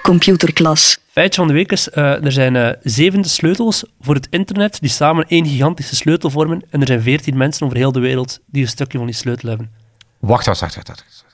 Computerklas. 0.01 0.97
Feitje 1.11 1.39
van 1.39 1.47
de 1.47 1.53
week 1.53 1.71
is, 1.71 1.89
eh, 1.89 2.25
er 2.25 2.31
zijn 2.31 2.55
eh, 2.55 2.69
zeven 2.83 3.23
sleutels 3.23 3.83
voor 4.01 4.15
het 4.15 4.27
internet 4.29 4.77
die 4.79 4.89
samen 4.89 5.25
één 5.27 5.45
gigantische 5.47 5.95
sleutel 5.95 6.29
vormen. 6.29 6.61
En 6.69 6.81
er 6.81 6.87
zijn 6.87 7.01
veertien 7.01 7.37
mensen 7.37 7.65
over 7.65 7.77
heel 7.77 7.91
de 7.91 7.99
wereld 7.99 8.39
die 8.45 8.61
een 8.61 8.69
stukje 8.69 8.97
van 8.97 9.07
die 9.07 9.15
sleutel 9.15 9.49
hebben. 9.49 9.71
Wacht, 10.19 10.45
wacht, 10.45 10.59
wacht, 10.59 10.75
wacht. 10.75 10.87
wacht. 10.87 11.25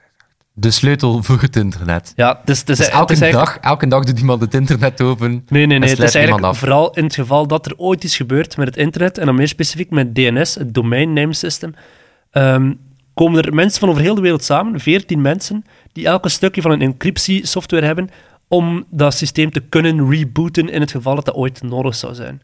De 0.60 0.72
sleutel 0.72 1.24
voor 1.24 1.42
het 1.42 1.56
internet. 1.56 2.14
Ja, 2.16 2.42
dus, 2.46 2.64
dus, 2.64 2.78
Dus 2.78 2.90
elke 2.90 3.32
dag, 3.32 3.58
elke 3.58 3.88
dag 3.88 4.04
doet 4.04 4.20
iemand 4.20 4.42
het 4.42 4.54
internet 4.54 5.02
open. 5.02 5.32
Nee, 5.48 5.66
nee, 5.66 5.80
nee. 5.80 5.90
Het 5.90 6.00
is 6.00 6.16
eigenlijk 6.16 6.56
vooral 6.56 6.94
in 6.94 7.04
het 7.04 7.16
geval 7.16 7.48
dat 7.48 7.66
er 7.66 7.74
ooit 7.78 8.04
iets 8.04 8.16
gebeurt 8.16 8.58
met 8.58 8.68
het 8.68 8.78
internet, 8.78 9.18
en 9.18 9.26
dan 9.26 9.36
meer 9.36 9.48
specifiek 9.48 9.90
met 9.90 10.16
DNS, 10.16 10.56
het 10.56 10.74
Domain 10.74 11.14
Name 11.14 11.34
System, 11.34 11.76
ehm, 12.32 12.74
komen 13.14 13.44
er 13.44 13.54
mensen 13.54 13.80
van 13.80 13.90
over 13.90 14.02
heel 14.02 14.16
de 14.16 14.22
wereld 14.22 14.44
samen, 14.44 14.80
14 14.80 15.22
mensen, 15.22 15.66
die 15.92 16.06
elk 16.06 16.24
een 16.24 16.32
stukje 16.32 16.62
van 16.62 16.72
een 16.72 16.82
encryptiesoftware 16.82 17.86
hebben 17.86 18.10
om 18.48 18.86
dat 18.90 19.14
systeem 19.14 19.52
te 19.52 19.60
kunnen 19.60 20.10
rebooten 20.10 20.70
in 20.70 20.82
het 20.82 20.92
geval 20.92 21.16
dat 21.16 21.26
dat 21.26 21.36
ooit 21.36 21.64
nodig 21.64 21.96
zou 21.96 22.14
zijn. 22.14 22.42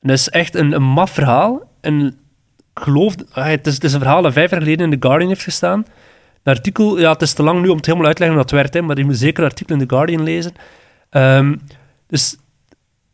En 0.00 0.08
dat 0.08 0.18
is 0.18 0.28
echt 0.28 0.54
een, 0.54 0.72
een 0.72 0.82
maf 0.82 1.10
verhaal. 1.10 1.62
En 1.80 2.18
geloof, 2.74 3.14
ah, 3.32 3.46
het, 3.46 3.66
is, 3.66 3.74
het 3.74 3.84
is 3.84 3.92
een 3.92 4.00
verhaal 4.00 4.22
dat 4.22 4.32
vijf 4.32 4.50
jaar 4.50 4.60
geleden 4.60 4.92
in 4.92 4.98
The 4.98 5.06
Guardian 5.06 5.28
heeft 5.28 5.42
gestaan. 5.42 5.84
Een 6.42 6.54
artikel, 6.54 6.98
ja, 6.98 7.12
het 7.12 7.22
is 7.22 7.32
te 7.32 7.42
lang 7.42 7.62
nu 7.62 7.68
om 7.68 7.76
het 7.76 7.86
helemaal 7.86 8.06
uit 8.06 8.16
te 8.16 8.22
leggen 8.22 8.38
hoe 8.38 8.48
dat 8.48 8.58
werkt, 8.60 8.74
hè, 8.74 8.82
maar 8.82 8.98
je 8.98 9.04
moet 9.04 9.16
zeker 9.16 9.42
een 9.42 9.50
artikel 9.50 9.74
in 9.74 9.86
The 9.86 9.94
Guardian 9.94 10.22
lezen. 10.22 10.52
Ehm, 11.10 11.56
dus 12.06 12.36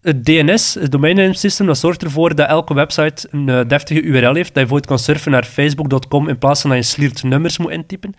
het 0.00 0.16
het 0.16 0.24
DNS, 0.24 0.74
het 0.74 0.92
domain 0.92 1.16
name 1.16 1.34
system, 1.34 1.66
dat 1.66 1.78
zorgt 1.78 2.02
ervoor 2.02 2.34
dat 2.34 2.48
elke 2.48 2.74
website 2.74 3.28
een 3.30 3.48
eh, 3.48 3.60
deftige 3.68 4.02
URL 4.02 4.34
heeft. 4.34 4.34
Dat 4.34 4.44
je 4.44 4.50
bijvoorbeeld 4.52 4.86
kan 4.86 4.98
surfen 4.98 5.30
naar 5.30 5.44
facebook.com 5.44 6.28
in 6.28 6.38
plaats 6.38 6.60
van 6.60 6.70
dat 6.70 6.78
je 6.78 6.84
sliert 6.84 7.22
nummers 7.22 7.58
moet 7.58 7.70
intypen. 7.70 8.14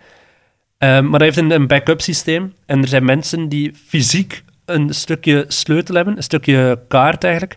Ehm, 0.78 1.02
maar 1.02 1.18
dat 1.18 1.20
heeft 1.20 1.36
een, 1.36 1.50
een 1.50 1.66
backup 1.66 2.00
systeem. 2.00 2.54
En 2.66 2.82
er 2.82 2.88
zijn 2.88 3.04
mensen 3.04 3.48
die 3.48 3.74
fysiek 3.86 4.42
een 4.64 4.94
stukje 4.94 5.44
sleutel 5.48 5.94
hebben, 5.94 6.16
een 6.16 6.22
stukje 6.22 6.80
kaart 6.88 7.24
eigenlijk, 7.24 7.54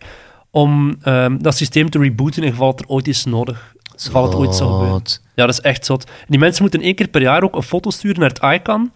om 0.51 0.95
ehm, 1.01 1.37
dat 1.37 1.57
systeem 1.57 1.89
te 1.89 1.99
rebooten 1.99 2.43
in 2.43 2.51
geval 2.51 2.77
er 2.77 2.87
ooit 2.87 3.07
iets 3.07 3.25
nodig 3.25 3.73
geval 4.05 4.23
het 4.23 4.35
ooit 4.35 4.55
zou 4.55 4.69
gebeuren. 4.71 4.97
Zot. 4.97 5.21
Ja, 5.35 5.45
dat 5.45 5.53
is 5.53 5.61
echt 5.61 5.85
zot. 5.85 6.09
Die 6.27 6.39
mensen 6.39 6.61
moeten 6.61 6.81
één 6.81 6.95
keer 6.95 7.07
per 7.07 7.21
jaar 7.21 7.43
ook 7.43 7.55
een 7.55 7.63
foto 7.63 7.89
sturen 7.89 8.19
naar 8.19 8.29
het 8.29 8.43
ICANN. 8.59 8.91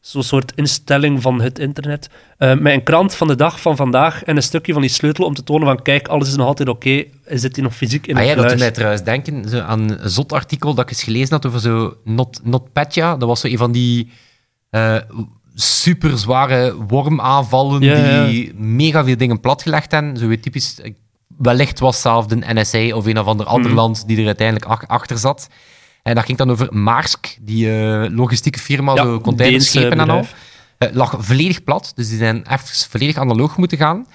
Zo'n 0.00 0.22
soort 0.22 0.52
instelling 0.54 1.22
van 1.22 1.40
het 1.40 1.58
internet. 1.58 2.08
eh, 2.38 2.54
met 2.58 2.72
een 2.72 2.82
krant 2.82 3.14
van 3.14 3.26
de 3.28 3.34
dag 3.36 3.60
van 3.60 3.76
vandaag 3.76 4.24
en 4.24 4.36
een 4.36 4.42
stukje 4.42 4.72
van 4.72 4.80
die 4.82 4.90
sleutel 4.90 5.24
om 5.24 5.34
te 5.34 5.42
tonen 5.44 5.66
van 5.66 5.82
kijk, 5.82 6.08
alles 6.08 6.28
is 6.28 6.36
nog 6.36 6.46
altijd 6.46 6.68
oké. 6.68 7.04
Zit 7.26 7.54
die 7.54 7.62
nog 7.62 7.74
fysiek 7.74 8.06
in 8.06 8.14
Ah, 8.16 8.20
een 8.22 8.26
ja, 8.28 8.34
dat 8.34 8.42
doet 8.42 8.52
kluis? 8.52 8.60
mij 8.60 8.70
trouwens 8.70 9.02
denken 9.02 9.48
zo 9.48 9.60
aan 9.60 9.90
een 9.90 10.10
zot 10.10 10.32
artikel 10.32 10.74
dat 10.74 10.84
ik 10.84 10.90
eens 10.90 11.02
gelezen 11.02 11.30
had 11.30 11.46
over 11.46 11.60
zo 11.60 11.96
Not, 12.04 12.40
NotPetya. 12.44 13.16
Dat 13.16 13.28
was 13.28 13.40
zo 13.40 13.46
een 13.48 13.58
van 13.58 13.72
die 13.72 14.10
eh 14.70 14.96
super 15.54 16.18
zware 16.18 16.74
wormaanvallen 16.86 17.80
die 17.80 18.54
mega 18.54 19.04
veel 19.04 19.16
dingen 19.16 19.40
platgelegd 19.40 19.90
hebben. 19.92 20.16
Zo 20.16 20.26
weer 20.26 20.40
typisch, 20.40 20.78
wellicht 21.36 21.78
was 21.78 22.00
zelf 22.00 22.26
de 22.26 22.36
NSA 22.52 22.94
of 22.96 23.06
een 23.06 23.18
of 23.18 23.26
ander 23.26 23.46
ander 23.46 23.70
Mhm. 23.70 23.78
land 23.80 24.06
die 24.06 24.18
er 24.20 24.26
uiteindelijk 24.26 24.66
ach- 24.66 24.86
achter 24.88 25.18
zat. 25.18 25.48
En 26.02 26.14
dat 26.14 26.24
ging 26.24 26.38
dan 26.38 26.50
over 26.50 26.74
Maersk, 26.74 27.36
die 27.40 27.80
eh, 27.80 28.10
logistieke 28.10 28.58
firma, 28.58 28.94
Ja, 28.94 29.02
zo 29.02 29.20
containerschepen 29.20 30.00
en 30.00 30.10
al. 30.10 30.24
Het 30.78 30.94
lag 30.94 31.16
volledig 31.18 31.64
plat, 31.64 31.92
dus 31.94 32.08
die 32.08 32.18
zijn 32.18 32.36
even 32.36 32.88
volledig 32.90 33.16
analoog 33.16 33.56
moeten 33.56 33.78
gaan. 33.78 34.06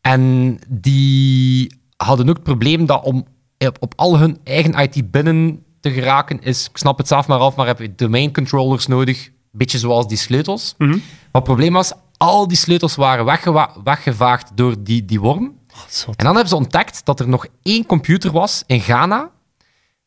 En 0.00 0.58
die 0.68 1.74
hadden 1.96 2.28
ook 2.28 2.34
het 2.34 2.44
probleem 2.44 2.86
dat 2.86 3.04
om 3.04 3.26
op, 3.58 3.76
op 3.80 3.92
al 3.96 4.18
hun 4.18 4.38
eigen 4.44 4.74
IT 4.74 5.10
binnen 5.10 5.62
te 5.80 5.90
geraken 5.90 6.40
is, 6.42 6.68
ik 6.70 6.76
snap 6.76 6.98
het 6.98 7.08
zelf 7.08 7.26
maar 7.26 7.38
af, 7.38 7.56
maar 7.56 7.66
heb 7.66 7.78
je 7.78 7.94
domain 7.94 8.32
controllers 8.32 8.86
nodig, 8.86 9.30
beetje 9.52 9.78
zoals 9.78 10.06
die 10.08 10.16
sleutels. 10.16 10.74
Mhm. 10.78 10.90
Maar 10.90 10.98
het 11.32 11.44
probleem 11.44 11.72
was, 11.72 11.92
al 12.16 12.48
die 12.48 12.56
sleutels 12.56 12.94
waren 12.96 13.24
weggevaagd 13.84 14.50
door 14.56 14.74
die, 14.78 15.04
die 15.04 15.20
worm. 15.20 15.52
En 16.06 16.24
dan 16.24 16.26
hebben 16.34 16.48
ze 16.48 16.56
ontdekt 16.56 17.00
dat 17.04 17.20
er 17.20 17.28
nog 17.28 17.46
één 17.62 17.86
computer 17.86 18.32
was 18.32 18.62
in 18.66 18.80
Ghana, 18.80 19.30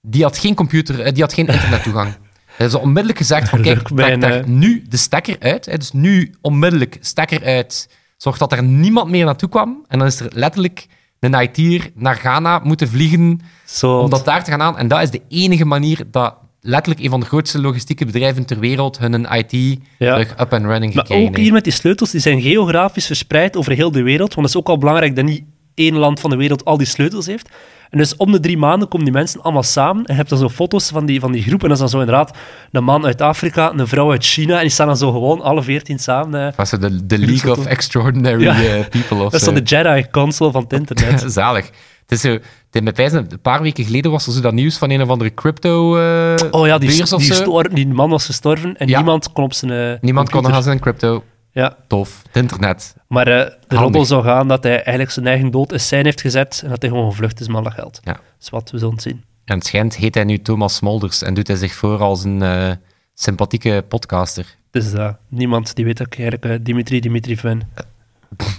die 0.02 0.24
had 0.24 0.38
geen 0.38 0.56
computer, 0.56 1.00
eh, 1.02 1.14
die 1.14 1.24
had 1.24 1.34
geen 1.34 1.48
internettoegang. 1.48 2.12
Ze 2.58 2.64
hebben 2.64 2.80
ze 2.80 2.86
onmiddellijk 2.86 3.18
gezegd 3.18 3.50
van, 3.50 3.62
kijk, 3.62 3.88
trek 3.88 4.22
daar 4.22 4.50
nu 4.50 4.86
de 4.90 4.98
stekker 4.98 5.36
uit. 5.40 5.66
Hè, 5.66 5.78
dus 5.78 5.92
nu 5.92 6.34
onmiddellijk 6.42 6.98
stekker 7.02 7.44
uit. 7.44 7.90
Zorg 8.18 8.38
dat 8.38 8.52
er 8.52 8.64
niemand 8.64 9.10
meer 9.10 9.26
naartoe 9.26 9.50
kwam. 9.50 9.86
En 9.88 9.98
dan 10.00 10.08
is 10.08 10.20
er 10.20 10.32
letterlijk 10.34 10.88
een 11.20 11.34
IT'er 11.42 11.92
naar 11.96 12.16
Ghana 12.16 12.60
moeten 12.64 12.88
vliegen 12.90 13.40
om 13.82 14.10
dat 14.10 14.26
daar 14.26 14.44
te 14.44 14.52
gaan 14.52 14.62
aan. 14.62 14.78
En 14.78 14.88
dat 14.88 15.02
is 15.02 15.12
de 15.12 15.22
enige 15.28 15.66
manier 15.66 16.04
dat 16.12 16.36
letterlijk 16.62 17.04
een 17.04 17.10
van 17.10 17.20
de 17.20 17.26
grootste 17.26 17.62
logistieke 17.62 18.06
bedrijven 18.06 18.46
ter 18.46 18.60
wereld 18.60 18.98
hun 18.98 19.28
IT 19.32 19.80
Ja. 19.98 20.14
terug 20.14 20.32
up 20.40 20.54
and 20.54 20.66
running 20.66 20.94
Maar 20.94 21.04
gekregen 21.06 21.28
ook 21.28 21.36
heeft. 21.36 21.38
hier 21.46 21.54
met 21.54 21.64
die 21.64 21.74
sleutels, 21.74 22.12
die 22.12 22.22
zijn 22.22 22.42
geografisch 22.42 23.06
verspreid 23.06 23.58
over 23.58 23.72
heel 23.72 23.92
de 23.92 24.02
wereld. 24.02 24.34
Want 24.34 24.48
het 24.48 24.56
is 24.56 24.62
ook 24.62 24.68
al 24.70 24.78
belangrijk 24.78 25.16
dat 25.16 25.26
niet 25.26 25.44
één 25.78 25.96
land 25.98 26.20
van 26.20 26.30
de 26.30 26.36
wereld 26.36 26.66
al 26.66 26.78
die 26.78 26.88
sleutels 26.88 27.26
heeft. 27.26 27.50
En 27.90 27.98
dus 27.98 28.16
om 28.16 28.32
de 28.32 28.40
drie 28.40 28.58
maanden 28.58 28.88
komen 28.88 29.06
die 29.06 29.14
mensen 29.16 29.42
allemaal 29.42 29.64
samen. 29.64 29.98
En 30.06 30.12
je 30.12 30.14
hebt 30.14 30.30
dan 30.30 30.38
zo 30.40 30.50
foto's 30.50 30.90
van 30.90 31.06
die, 31.06 31.20
van 31.20 31.32
die 31.32 31.42
groep. 31.44 31.62
En 31.62 31.68
dat 31.68 31.72
is 31.72 31.80
dan 31.80 31.90
zo 31.90 32.00
inderdaad 32.00 32.38
een 32.72 32.84
man 32.84 33.06
uit 33.06 33.22
Afrika, 33.22 33.72
een 33.76 33.88
vrouw 33.88 34.12
uit 34.12 34.26
China. 34.26 34.56
En 34.56 34.62
die 34.62 34.70
staan 34.70 34.88
dan 34.88 34.98
zo 34.98 35.12
gewoon 35.12 35.42
alle 35.42 35.64
veertien 35.64 36.00
samen. 36.00 36.48
eh. 36.48 36.54
Was 36.56 36.72
het 36.72 36.82
de, 36.82 37.06
de 37.06 37.18
League 37.18 37.52
of. 37.52 37.66
Extraordinary 37.66 38.42
Ja. 38.44 38.52
eh, 38.64 38.86
People 38.90 39.18
of 39.18 39.32
Dat 39.32 39.34
is 39.34 39.44
dan 39.44 39.54
de 39.54 39.62
Jedi 39.62 40.06
Council 40.12 40.52
van 40.52 40.64
het 40.64 40.74
internet. 40.74 41.24
Zalig. 41.34 41.66
Het 42.06 42.12
is 42.12 42.22
zo, 42.22 42.38
een 42.72 43.28
paar 43.42 43.62
weken 43.62 43.84
geleden 43.86 44.12
was 44.12 44.28
er 44.28 44.34
zo 44.34 44.42
dat 44.42 44.54
nieuws 44.54 44.78
van 44.78 44.90
een 44.90 45.02
of 45.02 45.10
andere 45.10 45.34
crypto 45.34 45.98
eh 45.98 46.36
Oh 46.52 46.68
ja, 46.68 46.78
die, 46.78 46.90
die, 46.90 47.70
die 47.74 47.88
man 47.88 48.10
was 48.10 48.26
gestorven 48.26 48.78
en 48.78 48.88
Ja. 48.88 48.96
niemand 48.98 49.32
kon 49.32 49.44
op 49.44 49.54
zijn 49.54 49.72
eh, 49.72 50.00
Niemand 50.02 50.30
kon 50.30 50.44
nog 50.44 50.52
aan 50.52 50.64
zijn 50.64 50.80
crypto. 50.80 51.24
Ja, 51.58 51.78
Tof. 51.88 52.22
Het 52.28 52.36
internet. 52.36 52.96
maar 53.08 53.28
eh, 53.28 53.52
de 53.68 53.76
roddel 53.76 54.06
zou 54.06 54.24
gaan 54.24 54.48
dat 54.48 54.64
hij 54.64 54.76
eigenlijk 54.76 55.12
zijn 55.12 55.28
eigen 55.28 55.52
dood 55.52 55.72
in 55.72 55.80
scène 55.80 56.04
heeft 56.04 56.22
gezet 56.22 56.62
en 56.64 56.70
dat 56.70 56.82
hij 56.82 56.92
gewoon 56.92 57.12
gevlucht 57.12 57.40
is 57.40 57.48
met 57.48 57.58
alle 57.58 57.72
geld. 57.72 58.00
Ja. 58.04 58.14
Dat 58.14 58.22
is 58.40 58.50
wat 58.50 58.72
we 58.72 58.78
zullen 58.78 59.00
zien. 59.00 59.24
En 59.46 59.56
het 59.58 59.66
schijnt 59.66 59.96
heet 59.96 60.16
hij 60.16 60.24
nu 60.24 60.42
Thomas 60.42 60.76
Smolders 60.76 61.22
en 61.22 61.34
doet 61.34 61.48
hij 61.48 61.56
zich 61.56 61.74
voor 61.74 62.00
als 62.00 62.24
een 62.24 62.42
eh, 62.42 62.72
sympathieke 63.14 63.86
podcaster. 63.88 64.56
Dus 64.72 64.94
eh, 64.94 65.10
niemand 65.28 65.76
die 65.76 65.86
weet 65.86 65.98
dat 65.98 66.08
ik 66.08 66.20
eigenlijk 66.20 66.66
Dimitri 66.66 67.00
Dimitriev 67.00 67.42
ben. 67.42 67.70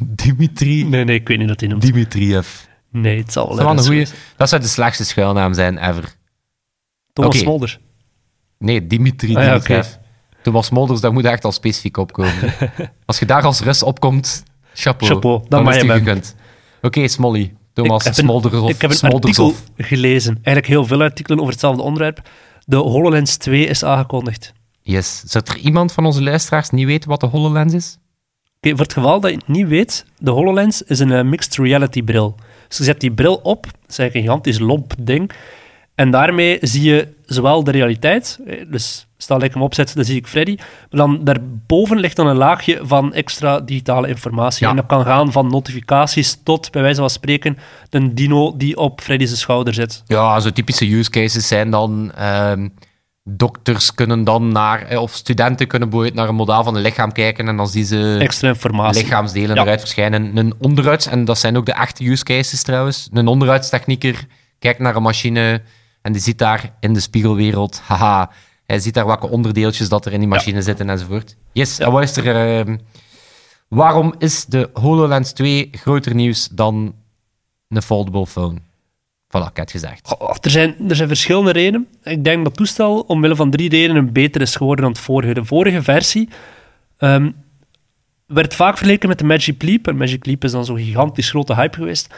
Dimitri 0.24 0.84
Nee, 0.84 1.04
nee, 1.04 1.16
ik 1.16 1.28
weet 1.28 1.38
niet 1.38 1.48
dat 1.48 1.60
hij 1.60 1.68
noemt. 1.68 1.82
Dimitriev. 1.82 2.48
Nee, 2.90 3.18
het 3.18 3.32
zal 3.32 3.56
wel 3.56 3.74
Dat, 3.74 3.86
goeie, 3.86 4.06
dat 4.36 4.48
zou 4.48 4.62
de 4.62 4.68
slechtste 4.68 5.04
schuilnaam 5.04 5.54
zijn 5.54 5.78
ever. 5.78 6.14
Thomas 7.12 7.34
Oké. 7.34 7.38
Smolder. 7.38 7.80
Nee, 8.58 8.86
Dimitri 8.86 9.36
Ah 9.36 9.42
ja, 9.42 9.48
Dimitriev. 9.48 9.86
Thomas 10.42 10.66
Smolders, 10.66 11.00
dat 11.00 11.12
moet 11.12 11.24
echt 11.24 11.44
al 11.44 11.52
specifiek 11.52 11.96
opkomen. 11.96 12.54
als 13.06 13.18
je 13.18 13.26
daar 13.26 13.42
als 13.42 13.60
Rus 13.60 13.82
opkomt, 13.82 14.42
chapeau. 14.74 15.12
Chapeau, 15.12 15.38
dan 15.38 15.48
dan 15.48 15.62
mag 15.62 16.04
je. 16.04 16.20
Oké, 16.82 17.08
Smolly. 17.08 17.54
Thomas 17.72 17.98
ik 17.98 18.06
heb 18.06 18.16
een, 18.16 18.24
Smoldershoff. 18.24 18.70
ik 18.70 18.80
heb 18.80 18.90
een 18.90 19.12
artikel 19.12 19.54
gelezen. 19.76 20.34
Eigenlijk 20.34 20.66
heel 20.66 20.84
veel 20.86 21.02
artikelen 21.02 21.38
over 21.38 21.52
hetzelfde 21.52 21.82
onderwerp. 21.82 22.22
De 22.64 22.76
HoloLens 22.76 23.36
2 23.36 23.66
is 23.66 23.84
aangekondigd. 23.84 24.52
Yes. 24.82 25.22
Zou 25.26 25.44
er 25.46 25.58
iemand 25.58 25.92
van 25.92 26.06
onze 26.06 26.22
luisteraars 26.22 26.70
niet 26.70 26.86
weten 26.86 27.08
wat 27.08 27.20
de 27.20 27.26
HoloLens 27.26 27.74
is? 27.74 27.98
Oké, 28.56 28.70
voor 28.70 28.84
het 28.84 28.92
geval 28.92 29.20
dat 29.20 29.30
je 29.30 29.36
het 29.36 29.48
niet 29.48 29.68
weet, 29.68 30.04
de 30.18 30.30
HoloLens 30.30 30.82
is 30.82 30.98
een 30.98 31.12
eh, 31.12 31.24
mixed 31.24 31.56
reality 31.56 32.02
bril. 32.02 32.34
Dus 32.68 32.78
je 32.78 32.84
zet 32.84 33.00
die 33.00 33.12
bril 33.12 33.34
op, 33.34 33.62
dat 33.62 33.72
is 33.88 33.98
eigenlijk 33.98 34.14
een 34.14 34.22
gigantisch 34.22 34.58
lomp 34.58 34.94
ding, 34.98 35.30
en 35.94 36.10
daarmee 36.10 36.58
zie 36.60 36.82
je 36.82 37.08
zowel 37.34 37.64
de 37.64 37.70
realiteit, 37.70 38.38
eh, 38.46 38.64
dus 38.70 39.06
stel 39.16 39.38
dat 39.38 39.46
ik 39.48 39.52
hem 39.54 39.62
opzet, 39.62 39.94
dan 39.94 40.04
zie 40.04 40.16
ik 40.16 40.26
Freddy, 40.26 40.54
maar 40.56 40.66
dan 40.90 41.24
daarboven 41.24 41.98
ligt 41.98 42.16
dan 42.16 42.26
een 42.26 42.36
laagje 42.36 42.80
van 42.82 43.14
extra 43.14 43.60
digitale 43.60 44.08
informatie. 44.08 44.64
Ja. 44.64 44.70
En 44.70 44.76
dat 44.76 44.86
kan 44.86 45.04
gaan 45.04 45.32
van 45.32 45.46
notificaties 45.50 46.40
tot, 46.44 46.70
bij 46.70 46.82
wijze 46.82 47.00
van 47.00 47.10
spreken, 47.10 47.58
een 47.90 48.14
dino 48.14 48.56
die 48.56 48.76
op 48.76 49.00
Freddy's 49.00 49.38
schouder 49.40 49.74
zit. 49.74 50.02
Ja, 50.06 50.40
zo 50.40 50.50
typische 50.50 50.94
use 50.94 51.10
cases 51.10 51.48
zijn 51.48 51.70
dan... 51.70 52.12
ehm, 52.14 52.68
dokters 53.30 53.94
kunnen 53.94 54.24
dan 54.24 54.48
naar... 54.52 54.82
eh, 54.82 55.00
Of 55.02 55.12
studenten 55.14 55.66
kunnen 55.66 55.88
bijvoorbeeld 55.88 56.18
naar 56.18 56.28
een 56.28 56.34
model 56.34 56.64
van 56.64 56.74
een 56.76 56.82
lichaam 56.82 57.12
kijken 57.12 57.48
en 57.48 57.56
dan 57.56 57.68
zien 57.68 57.84
ze 57.84 58.16
Extra 58.20 58.48
informatie. 58.48 59.02
lichaamsdelen 59.02 59.56
Ja. 59.56 59.62
eruit 59.62 59.80
verschijnen. 59.80 60.36
Een 60.36 60.54
onderhuids, 60.58 61.06
en 61.06 61.24
dat 61.24 61.38
zijn 61.38 61.56
ook 61.56 61.66
de 61.66 61.72
echte 61.72 62.04
use 62.10 62.24
cases 62.24 62.62
trouwens, 62.62 63.08
een 63.12 63.26
onderhuidstechnieker 63.26 64.26
kijkt 64.58 64.78
naar 64.80 64.96
een 64.96 65.02
machine 65.02 65.62
en 66.08 66.14
die 66.14 66.22
ziet 66.22 66.38
daar 66.38 66.72
in 66.80 66.92
de 66.92 67.00
spiegelwereld, 67.00 67.80
haha, 67.80 68.30
hij 68.66 68.78
ziet 68.78 68.94
daar 68.94 69.06
welke 69.06 69.28
onderdeeltjes 69.28 69.88
dat 69.88 70.06
er 70.06 70.12
in 70.12 70.18
die 70.18 70.28
machine 70.28 70.62
zitten 70.62 70.90
enzovoort. 70.90 71.36
Yes, 71.52 71.78
en 71.78 71.90
wat 71.90 72.02
is 72.02 72.16
er... 72.16 72.58
ehm, 72.58 72.76
waarom 73.68 74.14
is 74.18 74.44
de 74.44 74.70
HoloLens 74.72 75.32
2 75.32 75.68
groter 75.72 76.14
nieuws 76.14 76.48
dan 76.48 76.94
een 77.68 77.82
foldable 77.82 78.26
phone? 78.26 78.58
Voilà, 79.26 79.48
ik 79.50 79.56
heb 79.56 79.56
het 79.56 79.70
gezegd. 79.70 80.16
Er 80.40 80.50
zijn, 80.50 80.74
er 80.88 80.96
zijn 80.96 81.08
verschillende 81.08 81.50
redenen. 81.50 81.88
Ik 82.02 82.24
denk 82.24 82.36
dat 82.36 82.46
het 82.46 82.56
toestel 82.56 83.00
omwille 83.00 83.36
van 83.36 83.50
drie 83.50 83.68
redenen 83.68 84.12
beter 84.12 84.40
is 84.40 84.56
geworden 84.56 84.84
dan 84.84 84.92
het 84.92 85.02
vorige. 85.02 85.34
De 85.34 85.44
vorige 85.44 85.82
versie 85.82 86.28
ehm, 86.98 87.30
werd 88.26 88.54
vaak 88.54 88.76
vergeleken 88.76 89.08
met 89.08 89.18
de 89.18 89.24
Magic 89.24 89.62
Leap. 89.62 89.88
En 89.88 89.96
Magic 89.96 90.26
Leap 90.26 90.44
is 90.44 90.52
dan 90.52 90.64
zo'n 90.64 90.78
gigantisch 90.78 91.30
grote 91.30 91.54
hype 91.54 91.76
geweest. 91.76 92.14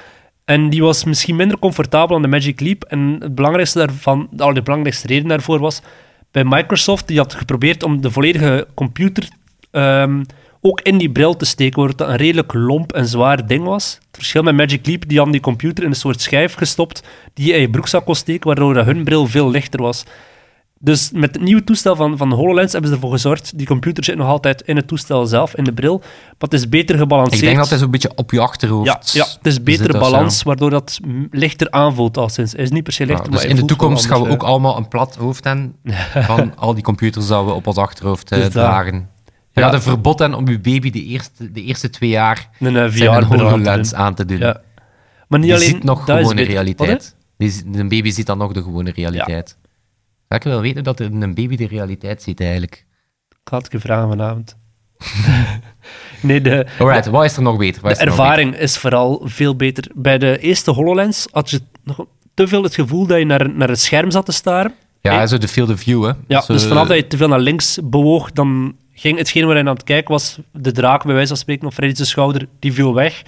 En 0.51 0.71
die 0.71 0.83
was 0.83 1.05
misschien 1.05 1.37
minder 1.37 1.59
comfortabel 1.59 2.09
dan 2.09 2.23
de 2.23 2.29
Magic 2.37 2.61
Leap. 2.61 2.85
En 2.85 3.17
het 3.21 3.35
belangrijkste 3.35 3.79
daarvan, 3.79 4.29
al 4.37 4.55
de 4.55 4.63
belangrijkste 4.63 5.07
reden 5.07 5.29
daarvoor 5.29 5.59
was 5.59 5.83
bij 6.31 6.45
Microsoft, 6.45 7.07
die 7.07 7.19
had 7.19 7.35
geprobeerd 7.35 7.83
om 7.83 8.01
de 8.01 8.11
volledige 8.11 8.67
computer 8.75 9.29
ehm, 9.71 10.23
ook 10.61 10.81
in 10.81 10.99
die 10.99 11.11
bril 11.11 11.37
te 11.37 11.45
steken, 11.45 11.79
waardoor 11.79 11.97
dat 11.97 12.09
een 12.09 12.17
redelijk 12.17 12.53
lomp 12.53 12.93
en 12.93 13.07
zwaar 13.07 13.47
ding 13.47 13.65
was. 13.65 13.95
Het 13.95 14.17
verschil 14.17 14.43
met 14.43 14.57
Magic 14.57 14.87
Leap, 14.87 15.03
die 15.07 15.17
hadden 15.17 15.33
die 15.33 15.43
computer 15.43 15.85
in 15.85 15.91
een 15.91 15.97
soort 15.97 16.21
schijf 16.21 16.55
gestopt 16.55 17.03
die 17.35 17.47
je 17.47 17.53
in 17.53 17.61
je 17.61 17.71
broekzak 17.71 18.05
kon 18.05 18.15
steken, 18.15 18.47
waardoor 18.47 18.77
hun 18.77 19.05
bril 19.05 19.27
veel 19.27 19.51
lichter 19.51 19.83
was. 19.83 20.05
Dus 20.83 21.11
met 21.13 21.35
het 21.35 21.43
nieuwe 21.43 21.65
toestel 21.65 21.97
van, 21.97 22.17
van 22.17 22.33
HoloLens 22.33 22.73
hebben 22.73 22.91
ze 22.91 22.97
ervoor 22.97 23.11
gezorgd, 23.13 23.59
die 23.59 23.67
computer 23.67 24.05
zit 24.05 24.17
nog 24.17 24.27
altijd 24.29 24.61
in 24.63 24.77
het 24.77 24.87
toestel 24.89 25.27
zelf, 25.27 25.55
in 25.57 25.65
de 25.65 25.73
bril, 25.73 25.99
maar 25.99 26.09
het 26.39 26.53
is 26.53 26.69
beter 26.69 26.99
gebalanceerd. 26.99 27.41
Ik 27.41 27.47
denk 27.47 27.59
dat 27.59 27.69
hij 27.69 27.79
zo'n 27.79 27.91
beetje 27.91 28.13
op 28.15 28.31
je 28.31 28.41
achterhoofd 28.41 28.87
ja, 28.87 29.01
ja, 29.13 29.25
het 29.37 29.47
is 29.47 29.63
betere 29.63 29.99
balans, 29.99 30.43
waardoor 30.43 30.71
dat 30.71 30.99
lichter 31.31 31.71
aanvoelt 31.71 32.17
al 32.17 32.29
sinds. 32.29 32.53
Hij 32.53 32.63
is 32.63 32.71
niet 32.71 32.83
per 32.83 32.93
se 32.93 33.03
Ja, 33.03 33.09
lichter, 33.13 33.31
dus 33.31 33.41
maar 33.41 33.51
in 33.51 33.57
de 33.57 33.65
toekomst 33.65 34.07
gaan 34.07 34.23
we 34.23 34.29
ook 34.29 34.43
allemaal 34.43 34.77
een 34.77 34.89
plat 34.89 35.17
hoofd 35.17 35.45
hebben 35.45 35.77
van 36.15 36.57
al 36.57 36.75
die 36.75 36.83
computers 36.83 37.27
dat 37.27 37.45
we 37.45 37.51
op 37.53 37.67
ons 37.67 37.77
achterhoofd 37.77 38.31
eh, 38.33 38.39
Dus 38.39 38.49
dragen. 38.49 39.09
We 39.53 39.61
Ja. 39.61 39.63
hadden 39.63 39.83
verbod 39.83 40.19
hebben 40.19 40.39
om 40.39 40.49
uw 40.49 40.61
baby 40.61 40.91
de 40.91 41.05
eerste, 41.05 41.53
de 41.53 41.63
eerste 41.63 41.91
twee 41.91 42.11
jaar 42.11 42.49
eh, 42.59 42.67
een 42.67 42.75
uh, 42.75 42.89
zijn 42.89 43.15
een 43.15 43.25
HoloLens 43.25 43.95
aan 43.95 44.15
te 44.15 44.25
doen. 44.25 44.39
Ja. 44.39 44.61
Maar 45.29 45.39
niet 45.39 45.49
Die 45.49 45.57
alleen 45.59 45.69
ziet 45.69 45.85
nog 45.85 46.05
gewoon 46.05 46.37
de 46.37 46.43
realiteit. 46.43 47.17
Die, 47.37 47.51
zi- 47.51 47.63
een 47.73 47.89
baby 47.89 48.11
ziet 48.11 48.27
dan 48.27 48.39
nog 48.39 48.53
de 48.53 48.63
gewone 48.63 48.93
realiteit. 48.95 49.57
Ik 50.37 50.43
wel 50.43 50.61
weten 50.61 50.85
dat 50.85 51.01
een 51.01 51.35
baby 51.35 51.57
de 51.57 51.67
realiteit 51.67 52.23
ziet 52.23 52.41
eigenlijk? 52.41 52.87
Ik 53.29 53.49
had 53.51 53.73
het 53.73 53.83
vragen 53.83 54.09
vanavond. 54.09 54.57
Nee, 56.23 56.41
de, 56.41 56.67
Alright, 56.79 57.07
wat 57.07 57.25
is 57.25 57.37
er 57.37 57.43
nog 57.43 57.57
beter? 57.57 57.83
Wat 57.83 57.91
de 57.91 57.97
is 57.97 58.03
er 58.03 58.09
ervaring 58.09 58.57
is 58.57 58.79
vooral 58.79 59.21
veel 59.25 59.57
beter. 59.57 59.85
Bij 59.95 60.19
de 60.19 60.39
eerste 60.39 60.71
HoloLens 60.71 61.27
had 61.31 61.51
je 61.51 61.61
nog 61.85 62.05
te 62.35 62.49
veel 62.49 62.63
het 62.63 62.75
gevoel 62.75 63.07
dat 63.07 63.19
je 63.19 63.25
naar, 63.25 63.51
naar 63.51 63.69
het 63.69 63.81
scherm 63.81 64.11
zat 64.11 64.25
te 64.25 64.33
staren. 64.33 64.75
beter? 65.03 65.19
Ja, 65.19 65.27
zo 65.27 65.39
de 65.39 65.49
field 65.49 65.71
of 65.71 65.81
view, 65.81 66.05
hè. 66.05 66.13
Ja, 66.27 66.41
Zo- 66.41 66.53
dus 66.53 66.65
vanaf 66.67 66.89
dat 66.89 66.97
je 66.97 67.07
te 67.07 67.17
veel 67.17 67.29
naar 67.29 67.41
links 67.41 67.79
bewoog, 67.83 68.33
dan 68.33 68.77
ging 68.95 69.19
hetgeen 69.19 69.47
waar 69.47 69.57
je 69.57 69.61
aan 69.63 69.75
het 69.75 69.85
kijken 69.85 70.11
was, 70.13 70.39
de 70.53 70.73
draak 70.73 71.05
bij 71.05 71.13
wijze 71.15 71.29
van 71.29 71.37
spreken, 71.37 71.67
of 71.67 71.75
Freddy's 71.75 72.09
schouder, 72.09 72.49
die 72.59 72.73
viel 72.73 72.95
weg. 72.95 73.23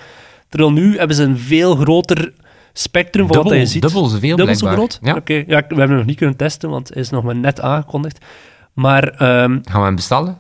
Terwijl 0.48 0.72
nu 0.72 0.98
hebben 0.98 1.16
ze 1.16 1.22
een 1.22 1.38
veel 1.38 1.76
groter 1.76 2.32
spectrum 2.72 3.26
van 3.26 3.34
Dubbel, 3.36 3.52
wat 3.52 3.60
je 3.60 3.66
ziet. 3.66 3.82
dubbel 3.82 4.04
zoveel, 4.04 4.36
Dubbel 4.36 4.54
zo 4.54 4.66
groot? 4.66 4.98
Ja. 5.02 5.14
Oké, 5.14 5.34
ja, 5.34 5.44
we 5.46 5.54
hebben 5.56 5.88
hem 5.88 5.96
nog 5.96 6.06
niet 6.06 6.16
kunnen 6.16 6.36
testen, 6.36 6.70
want 6.70 6.88
hij 6.88 7.02
is 7.02 7.10
nog 7.10 7.24
maar 7.24 7.36
net 7.36 7.60
aangekondigd. 7.60 8.24
Maar 8.72 9.08
ehm, 9.08 9.58
Gaan 9.62 9.80
we 9.80 9.86
hem 9.86 9.94
bestellen? 9.94 10.38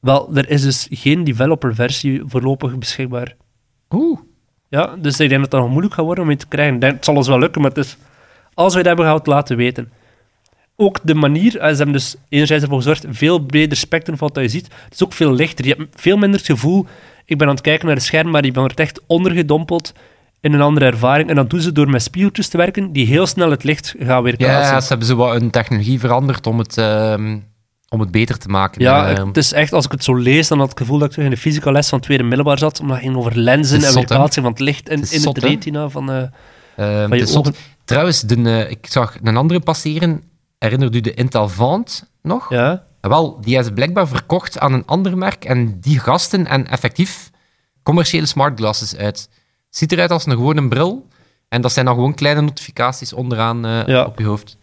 wel, 0.00 0.36
er 0.36 0.50
is 0.50 0.62
dus 0.62 0.86
geen 0.90 1.24
developer-versie 1.24 2.22
voorlopig 2.26 2.78
beschikbaar. 2.78 3.34
Oeh. 3.90 4.18
Ja, 4.68 4.96
dus 4.98 5.20
ik 5.20 5.28
denk 5.28 5.42
dat 5.42 5.52
het 5.52 5.60
nog 5.60 5.70
moeilijk 5.70 5.94
gaat 5.94 6.04
worden 6.04 6.24
om 6.24 6.30
je 6.30 6.36
te 6.36 6.46
krijgen. 6.46 6.78
Denk, 6.78 6.94
het 6.94 7.04
zal 7.04 7.14
ons 7.16 7.28
wel 7.28 7.38
lukken, 7.38 7.60
maar 7.60 7.70
het 7.70 7.84
is, 7.84 7.96
als 8.54 8.72
we 8.72 8.78
het 8.78 8.86
hebben, 8.88 9.04
gaan 9.04 9.14
we 9.14 9.20
het 9.20 9.30
laten 9.30 9.56
weten. 9.56 9.92
Ook 10.76 10.98
de 11.02 11.14
manier, 11.14 11.58
eh, 11.58 11.70
ze 11.70 11.76
hebben 11.76 11.92
dus 11.92 12.16
enerzijds 12.28 12.62
ervoor 12.62 12.78
gezorgd, 12.78 13.04
veel 13.08 13.38
breder 13.38 13.76
spectrum 13.76 14.16
van 14.16 14.30
wat 14.32 14.42
je 14.42 14.48
ziet. 14.48 14.68
Het 14.84 14.92
is 14.94 15.02
ook 15.04 15.12
veel 15.12 15.32
lichter. 15.32 15.66
Je 15.66 15.74
hebt 15.78 16.00
veel 16.00 16.16
minder 16.16 16.38
het 16.38 16.48
gevoel, 16.48 16.86
ik 17.24 17.38
ben 17.38 17.46
aan 17.48 17.54
het 17.54 17.62
kijken 17.62 17.86
naar 17.86 17.94
het 17.96 18.04
scherm, 18.04 18.30
maar 18.30 18.44
ik 18.44 18.52
ben 18.52 18.64
er 18.64 18.72
echt 18.74 19.00
ondergedompeld 19.06 19.92
in 20.42 20.52
een 20.52 20.60
andere 20.60 20.86
ervaring. 20.86 21.28
En 21.28 21.34
dat 21.34 21.50
doen 21.50 21.60
ze 21.60 21.72
door 21.72 21.90
met 21.90 22.02
spiegeltjes 22.02 22.48
te 22.48 22.56
werken, 22.56 22.92
die 22.92 23.06
heel 23.06 23.26
snel 23.26 23.50
het 23.50 23.64
licht 23.64 23.94
gaan 23.98 24.22
weer 24.22 24.34
Ja, 24.38 24.80
ze 24.80 24.88
hebben 24.88 25.06
zo 25.06 25.16
wat 25.16 25.40
een 25.40 25.50
technologie 25.50 26.00
veranderd 26.00 26.46
om 26.46 26.58
het, 26.58 26.78
ehm, 26.78 27.38
om 27.88 28.00
het 28.00 28.10
beter 28.10 28.38
te 28.38 28.48
maken. 28.48 28.82
Ja, 28.82 29.08
Ehm, 29.08 29.26
het 29.26 29.36
is 29.36 29.52
echt, 29.52 29.72
als 29.72 29.84
ik 29.84 29.90
het 29.90 30.04
zo 30.04 30.14
lees, 30.14 30.48
dan 30.48 30.58
had 30.58 30.66
ik 30.70 30.72
het 30.72 30.80
gevoel 30.82 30.98
dat 30.98 31.06
ik 31.06 31.12
terug 31.12 31.28
in 31.28 31.34
de 31.34 31.40
fysica 31.40 31.70
les 31.70 31.88
van 31.88 31.98
het 31.98 32.06
tweede 32.06 32.24
middelbaar 32.24 32.58
zat, 32.58 32.80
omdat 32.80 32.96
het 32.96 33.04
ging 33.04 33.16
over 33.16 33.36
lenzen 33.38 33.82
en 33.82 33.94
weerkaatsing 33.94 34.44
van 34.44 34.54
het 34.54 34.60
licht 34.60 34.88
in, 34.88 34.96
Het 34.98 35.04
is 35.08 35.12
in 35.12 35.20
zot, 35.20 35.36
het 35.36 35.44
retina 35.44 35.88
van, 35.88 36.10
eh, 36.10 36.22
je 36.76 37.38
ogen. 37.38 37.54
Trouwens, 37.84 38.20
de, 38.20 38.34
eh, 38.64 38.70
ik 38.70 38.86
zag 38.90 39.16
een 39.22 39.36
andere 39.36 39.60
passeren. 39.60 40.22
Herinnert 40.58 40.94
u 40.94 41.00
de 41.00 41.14
Intel 41.14 41.48
Vant 41.48 42.10
nog? 42.22 42.50
Ja, 42.50 42.84
Wel, 43.00 43.40
die 43.40 43.58
is 43.58 43.70
blijkbaar 43.74 44.08
verkocht 44.08 44.58
aan 44.58 44.72
een 44.72 44.86
ander 44.86 45.18
merk 45.18 45.44
en 45.44 45.80
die 45.80 45.98
gasten 45.98 46.46
en 46.46 46.66
effectief 46.68 47.30
commerciële 47.82 48.26
smart 48.26 48.58
glasses 48.58 48.96
uit. 48.96 49.28
Ziet 49.72 49.92
eruit 49.92 50.10
als 50.10 50.26
een 50.26 50.32
gewone 50.32 50.68
bril 50.68 51.06
en 51.48 51.60
dat 51.62 51.72
zijn 51.72 51.86
dan 51.86 51.94
gewoon 51.94 52.14
kleine 52.14 52.40
notificaties 52.40 53.12
onderaan 53.12 53.64
eh, 53.64 53.86
Ja. 53.86 54.04
op 54.04 54.18
je 54.18 54.24
hoofd. 54.24 54.56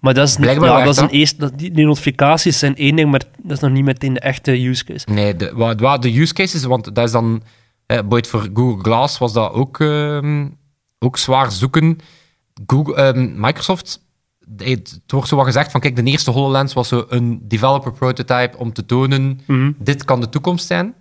Maar 0.00 0.14
dat 0.14 0.28
is, 0.28 0.36
Blijkbaar 0.36 0.78
ja, 0.78 0.84
dat 0.84 0.92
is 0.94 0.96
een 0.96 1.02
dat. 1.06 1.12
eerste, 1.12 1.36
dat, 1.38 1.58
die, 1.58 1.70
die 1.70 1.84
notificaties 1.86 2.58
zijn 2.58 2.76
één 2.76 2.96
ding, 2.96 3.10
maar 3.10 3.22
dat 3.42 3.56
is 3.56 3.60
nog 3.62 3.70
niet 3.70 3.84
meteen 3.84 4.12
de 4.14 4.20
echte 4.20 4.66
use 4.66 4.84
case. 4.84 5.10
Nee, 5.10 5.36
de, 5.36 5.52
wat, 5.54 5.80
wat 5.80 6.02
de 6.02 6.18
use 6.20 6.34
cases, 6.34 6.64
want 6.64 6.94
dat 6.94 7.04
is 7.04 7.10
dan... 7.12 7.42
Eh, 7.86 7.98
voor 8.08 8.48
Google 8.54 8.82
Glass 8.82 9.18
was 9.18 9.32
dat 9.32 9.52
ook, 9.52 9.80
ehm, 9.80 10.48
ook 10.98 11.16
zwaar 11.18 11.52
zoeken. 11.52 11.98
Google, 12.66 12.94
ehm, 12.94 13.40
Microsoft, 13.40 14.00
het, 14.56 14.66
het 14.68 15.00
wordt 15.12 15.28
zo 15.28 15.36
wat 15.36 15.44
gezegd 15.44 15.70
van, 15.70 15.80
kijk, 15.80 15.96
de 15.96 16.02
eerste 16.02 16.30
HoloLens 16.30 16.72
was 16.72 16.88
zo 16.88 17.04
een 17.08 17.40
developer 17.42 17.92
prototype 17.92 18.56
om 18.58 18.72
te 18.72 18.86
tonen, 18.86 19.40
Mhm. 19.46 19.72
dit 19.78 20.04
kan 20.04 20.20
de 20.20 20.28
toekomst 20.28 20.66
zijn. 20.66 20.94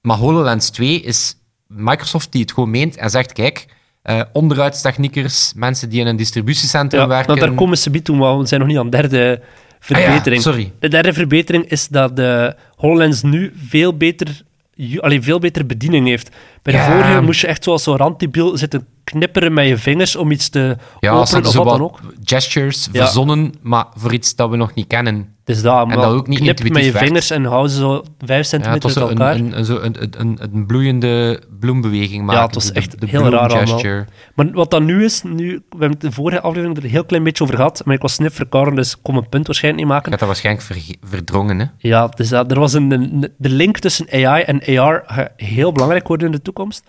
Maar 0.00 0.16
HoloLens 0.16 0.70
2 0.70 1.00
is 1.00 1.34
Microsoft 1.72 2.32
die 2.32 2.40
het 2.40 2.52
gewoon 2.52 2.70
meent 2.70 2.96
en 2.96 3.10
zegt, 3.10 3.32
kijk, 3.32 3.66
eh 4.02 4.20
onderhoudstechniekers, 4.32 5.52
mensen 5.56 5.88
die 5.88 6.00
in 6.00 6.06
een 6.06 6.16
distributiecentrum 6.16 7.00
Ja, 7.00 7.08
werken... 7.08 7.26
want 7.26 7.40
daar 7.40 7.52
komen 7.52 7.78
ze 7.78 8.02
toe, 8.02 8.16
maar 8.16 8.38
we 8.38 8.46
zijn 8.46 8.60
nog 8.60 8.68
niet 8.68 8.78
aan 8.78 8.90
de 8.90 8.96
derde 8.96 9.42
verbetering. 9.80 10.24
Ah 10.26 10.34
ja, 10.46 10.50
sorry. 10.52 10.72
De 10.78 10.88
derde 10.88 11.12
verbetering 11.12 11.64
is 11.64 11.88
dat 11.88 12.16
de 12.16 12.54
HoloLens 12.76 13.22
nu 13.22 13.52
veel 13.68 13.96
beter, 13.96 14.42
ju- 14.74 15.00
allee, 15.00 15.22
veel 15.22 15.38
beter 15.38 15.66
bediening 15.66 16.06
heeft. 16.06 16.30
Bij 16.62 16.72
de 16.72 16.78
Ja. 16.78 16.90
vorige 16.90 17.20
moest 17.20 17.40
je 17.40 17.46
echt 17.46 17.64
zoals 17.64 17.82
zo'n 17.82 17.96
randdebiel 17.96 18.56
zitten 18.58 18.86
knipperen 19.04 19.52
met 19.52 19.66
je 19.66 19.76
vingers 19.78 20.16
om 20.16 20.30
iets 20.30 20.48
te 20.48 20.76
Ja, 21.00 21.10
openen 21.12 21.44
of 21.46 21.52
zo 21.52 21.64
wat 21.64 21.72
dan 21.72 21.82
ook. 21.82 22.00
gestures 22.24 22.88
Ja. 22.92 23.04
verzonnen, 23.04 23.52
maar 23.62 23.84
voor 23.96 24.12
iets 24.12 24.34
dat 24.34 24.50
we 24.50 24.56
nog 24.56 24.74
niet 24.74 24.86
kennen. 24.86 25.34
Dus 25.44 25.62
dat, 25.62 25.86
maar 25.86 25.96
dat 25.96 26.12
ook 26.12 26.26
niet 26.28 26.38
knip 26.38 26.68
met 26.72 26.84
je 26.84 26.92
vingers 26.92 27.30
en 27.30 27.44
hou 27.44 27.68
ze 27.68 27.76
zo 27.76 28.04
vijf 28.24 28.46
centimeter 28.46 28.88
uit 28.88 28.96
een, 28.96 29.02
elkaar. 29.08 29.34
een, 29.34 29.58
een, 29.58 29.64
zo 29.64 29.76
een, 29.78 30.02
een, 30.02 30.12
een, 30.20 30.38
een 30.52 30.66
bloeiende 30.66 31.42
bloembeweging 31.60 32.24
maken. 32.24 32.40
Ja, 32.40 32.46
het 32.46 32.54
was 32.54 32.72
echt 32.72 33.00
de 33.00 33.06
heel 33.06 33.28
raar 33.28 33.40
allemaal. 33.40 33.66
gesture. 33.66 34.04
Maar 34.34 34.50
wat 34.52 34.70
dat 34.70 34.82
nu 34.82 35.04
is, 35.04 35.22
nu, 35.22 35.46
we 35.52 35.62
hebben 35.70 35.90
het 35.90 36.00
de 36.00 36.12
vorige 36.12 36.40
aflevering 36.40 36.76
er 36.76 36.84
een 36.84 36.90
heel 36.90 37.04
klein 37.04 37.22
beetje 37.22 37.42
over 37.44 37.56
gehad, 37.56 37.82
maar 37.84 37.94
ik 37.94 38.02
was 38.02 38.12
snip 38.12 38.34
verkouden, 38.34 38.74
dus 38.74 38.92
ik 38.92 38.98
kon 39.02 39.14
mijn 39.14 39.28
punt 39.28 39.46
waarschijnlijk 39.46 39.84
niet 39.84 39.92
maken. 39.94 40.08
hebt 40.08 40.20
dat 40.22 40.28
waarschijnlijk 40.30 40.98
verdrongen, 41.02 41.58
hè? 41.58 41.64
Ja, 41.78 42.06
dus 42.06 42.28
dat, 42.28 42.50
er 42.50 42.58
was 42.60 42.72
een, 42.72 42.90
een- 42.90 43.32
de 43.38 43.48
link 43.48 43.78
tussen 43.78 44.06
AI 44.12 44.42
en 44.42 44.78
AR 44.78 45.02
gaat 45.06 45.30
heel 45.36 45.72
belangrijk 45.72 46.08
worden 46.08 46.26
in 46.26 46.32
de 46.32 46.42
toekomst. 46.42 46.84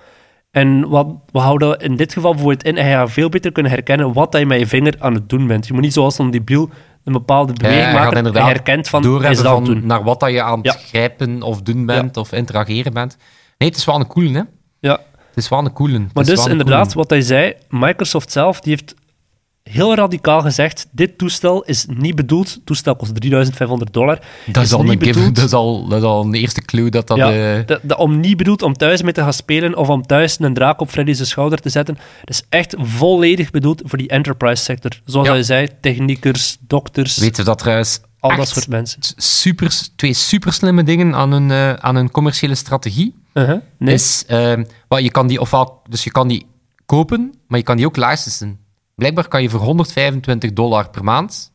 En 0.51 0.89
wat 0.89 1.07
we 1.31 1.39
houden 1.39 1.79
in 1.79 1.95
dit 1.95 2.13
geval 2.13 2.31
bijvoorbeeld 2.31 2.63
in, 2.63 2.77
en 2.77 2.87
je 2.87 2.93
gaat 2.93 3.11
veel 3.11 3.29
beter 3.29 3.51
kunnen 3.51 3.71
herkennen 3.71 4.13
wat 4.13 4.37
je 4.37 4.45
met 4.45 4.59
je 4.59 4.67
vinger 4.67 4.95
aan 4.99 5.13
het 5.13 5.29
doen 5.29 5.47
bent. 5.47 5.67
Je 5.67 5.73
moet 5.73 5.81
niet 5.81 5.93
zoals 5.93 6.17
een 6.17 6.31
debiel 6.31 6.69
een 7.03 7.13
bepaalde 7.13 7.53
beweging 7.53 7.93
maken 7.93 8.25
en 8.25 8.43
herkent 8.43 8.87
van, 8.89 9.01
doorhebben 9.01 9.31
is 9.31 9.41
dat 9.43 9.53
van 9.53 9.63
doen. 9.63 9.85
naar 9.85 10.03
wat 10.03 10.19
dat 10.19 10.31
je 10.31 10.41
aan 10.41 10.57
het 10.57 10.65
Ja. 10.65 10.71
grijpen 10.87 11.41
of 11.41 11.61
doen 11.61 11.85
bent 11.85 12.17
of 12.17 12.31
interageren 12.31 12.93
bent. 12.93 13.17
Nee, 13.57 13.69
het 13.69 13.77
is 13.77 13.85
wel 13.85 13.95
een 13.99 14.07
coole, 14.07 14.31
hè? 14.31 14.41
Ja, 14.79 14.99
Het 15.27 15.37
is 15.43 15.49
wel 15.49 15.59
een 15.59 15.73
coole. 15.73 15.99
Maar 16.13 16.25
dus 16.25 16.45
inderdaad, 16.45 16.93
wat 16.93 17.09
hij 17.09 17.21
zei, 17.21 17.53
Microsoft 17.69 18.31
zelf, 18.31 18.59
die 18.59 18.71
heeft 18.71 18.95
heel 19.63 19.95
radicaal 19.95 20.41
gezegd, 20.41 20.87
dit 20.91 21.17
toestel 21.17 21.63
is 21.63 21.85
niet 21.89 22.15
bedoeld, 22.15 22.53
het 22.53 22.65
toestel 22.65 22.95
kost 22.95 23.15
3500 23.15 23.93
dollar, 23.93 24.19
Dat 24.45 24.63
is, 24.63 24.73
al 24.73 24.83
niet 24.83 24.91
een 24.91 24.97
bedoeld- 24.99 25.35
dat, 25.35 25.45
is 25.45 25.53
al, 25.53 25.87
dat 25.87 25.97
is 25.99 26.05
al 26.07 26.23
een 26.23 26.33
eerste 26.33 26.61
clue 26.61 26.89
dat 26.89 27.07
dat... 27.07 27.17
ja, 27.17 27.31
eh, 27.63 27.77
om 27.99 28.19
niet 28.19 28.37
bedoeld 28.37 28.61
om 28.61 28.73
thuis 28.73 29.01
mee 29.01 29.13
te 29.13 29.21
gaan 29.21 29.33
spelen 29.33 29.77
of 29.77 29.89
om 29.89 30.01
thuis 30.05 30.39
een 30.39 30.53
draak 30.53 30.79
op 30.81 30.89
Freddy's 30.89 31.29
schouder 31.29 31.59
te 31.59 31.69
zetten. 31.69 31.97
Het 32.19 32.29
is 32.29 32.43
echt 32.49 32.75
volledig 32.79 33.51
bedoeld 33.51 33.81
voor 33.85 33.97
die 33.97 34.09
enterprise 34.09 34.63
sector. 34.63 34.91
Zoals 35.05 35.27
Ja. 35.27 35.33
hij 35.33 35.43
zei, 35.43 35.67
techniekers, 35.81 36.57
dokters, 36.67 37.17
Weten 37.17 37.43
we 37.43 37.49
dat 37.49 37.57
trouwens 37.59 37.99
al 38.19 38.35
dat 38.35 38.47
soort 38.47 38.67
mensen. 38.67 38.99
super, 39.15 39.79
twee 39.95 40.13
super 40.13 40.53
slimme 40.53 40.83
dingen 40.83 41.15
aan 41.15 41.31
hun, 41.31 41.51
eh, 41.51 41.73
aan 41.73 41.95
hun 41.95 42.11
commerciële 42.11 42.55
strategie? 42.55 43.15
Uh-huh. 43.33 43.57
Nee. 43.79 43.93
is, 43.93 44.23
ehm, 44.27 44.63
je 44.87 45.11
kan 45.11 45.27
die 45.27 45.39
ofwel, 45.41 45.81
dus 45.89 46.03
je 46.03 46.11
kan 46.11 46.27
die 46.27 46.45
kopen, 46.85 47.33
maar 47.47 47.57
je 47.57 47.65
kan 47.65 47.77
die 47.77 47.85
ook 47.85 47.97
licensen. 47.97 48.59
Blijkbaar 48.95 49.27
kan 49.27 49.41
je 49.41 49.49
voor 49.49 49.59
125 49.59 50.53
dollar 50.53 50.89
per 50.89 51.03
maand 51.03 51.51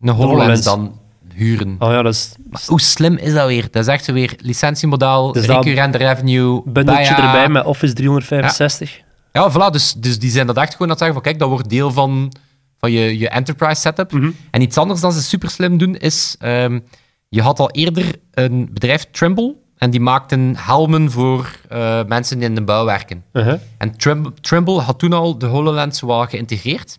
een 0.00 0.08
HoloLens 0.08 0.62
dan 0.62 1.00
huren. 1.34 1.76
Oh 1.78 1.90
ja, 1.90 2.02
dat 2.02 2.14
is 2.14 2.34
Maar 2.50 2.62
hoe 2.66 2.80
slim 2.80 3.16
is 3.16 3.32
dat 3.32 3.46
weer? 3.46 3.68
Dat 3.70 3.82
is 3.82 3.92
echt 3.92 4.04
zo 4.04 4.12
weer 4.12 4.34
licentiemodel, 4.38 5.32
Dus 5.32 5.46
dat 5.46 5.64
recurrent 5.64 5.94
revenue, 5.96 6.62
bundeltje 6.64 7.14
erbij 7.14 7.48
met 7.48 7.64
Office 7.64 7.92
365. 7.92 9.00
Ja, 9.32 9.52
voilà, 9.52 9.70
dus, 9.72 9.92
dus 9.92 10.18
die 10.18 10.30
zijn 10.30 10.46
dat 10.46 10.56
echt 10.56 10.72
gewoon 10.72 10.86
aan 10.86 10.88
het 10.88 10.98
zeggen 10.98 11.14
van 11.14 11.22
kijk, 11.22 11.38
dat 11.38 11.48
wordt 11.48 11.68
deel 11.68 11.90
van, 11.90 12.32
van 12.78 12.92
je, 12.92 13.18
je 13.18 13.28
enterprise 13.28 13.80
setup. 13.80 14.12
Mhm. 14.12 14.30
En 14.50 14.60
iets 14.60 14.76
anders 14.76 15.00
dat 15.00 15.14
ze 15.14 15.22
super 15.22 15.50
slim 15.50 15.78
doen 15.78 15.96
is, 15.96 16.36
ehm, 16.38 16.80
je 17.28 17.42
had 17.42 17.58
al 17.58 17.70
eerder 17.70 18.04
een 18.30 18.68
bedrijf, 18.72 19.06
Trimble, 19.10 19.54
en 19.82 19.90
die 19.90 20.00
maakten 20.00 20.56
helmen 20.56 21.10
voor 21.10 21.56
eh, 21.68 22.04
mensen 22.04 22.38
die 22.38 22.48
in 22.48 22.54
de 22.54 22.62
bouw 22.62 22.84
werken. 22.84 23.24
Uh-huh. 23.32 23.60
En 23.78 23.96
Trim- 23.96 24.34
Trimble 24.40 24.80
had 24.80 24.98
toen 24.98 25.12
al 25.12 25.38
de 25.38 25.46
HoloLens 25.46 26.00
wel 26.00 26.26
geïntegreerd. 26.26 26.98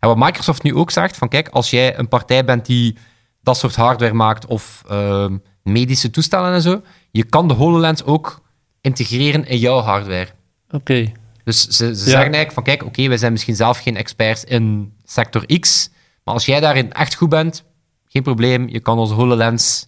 En 0.00 0.08
wat 0.08 0.16
Microsoft 0.18 0.62
nu 0.62 0.74
ook 0.74 0.90
zegt, 0.90 1.16
van 1.16 1.28
kijk, 1.28 1.48
als 1.48 1.70
jij 1.70 1.98
een 1.98 2.08
partij 2.08 2.44
bent 2.44 2.66
die 2.66 2.96
dat 3.42 3.56
soort 3.56 3.76
hardware 3.76 4.12
maakt 4.14 4.46
of 4.46 4.82
ehm, 4.88 5.36
medische 5.62 6.10
toestellen 6.10 6.52
en 6.52 6.62
zo, 6.62 6.82
je 7.10 7.24
kan 7.24 7.48
de 7.48 7.54
HoloLens 7.54 8.04
ook 8.04 8.40
integreren 8.80 9.46
in 9.46 9.58
jouw 9.58 9.80
hardware. 9.80 10.28
Oké. 10.70 11.12
Dus 11.44 11.62
ze, 11.62 11.76
ze 11.76 11.84
Ja. 11.84 11.94
zeggen 11.94 12.14
eigenlijk 12.18 12.52
van 12.52 12.62
kijk, 12.62 12.84
oké, 12.84 13.08
wij 13.08 13.16
zijn 13.18 13.32
misschien 13.32 13.56
zelf 13.56 13.78
geen 13.78 13.96
experts 13.96 14.44
in 14.44 14.92
sector 15.04 15.58
X, 15.60 15.90
maar 16.24 16.34
als 16.34 16.46
jij 16.46 16.60
daarin 16.60 16.92
echt 16.92 17.14
goed 17.14 17.28
bent, 17.28 17.64
geen 18.08 18.22
probleem, 18.22 18.68
je 18.68 18.80
kan 18.80 18.98
onze 18.98 19.14
HoloLens 19.14 19.86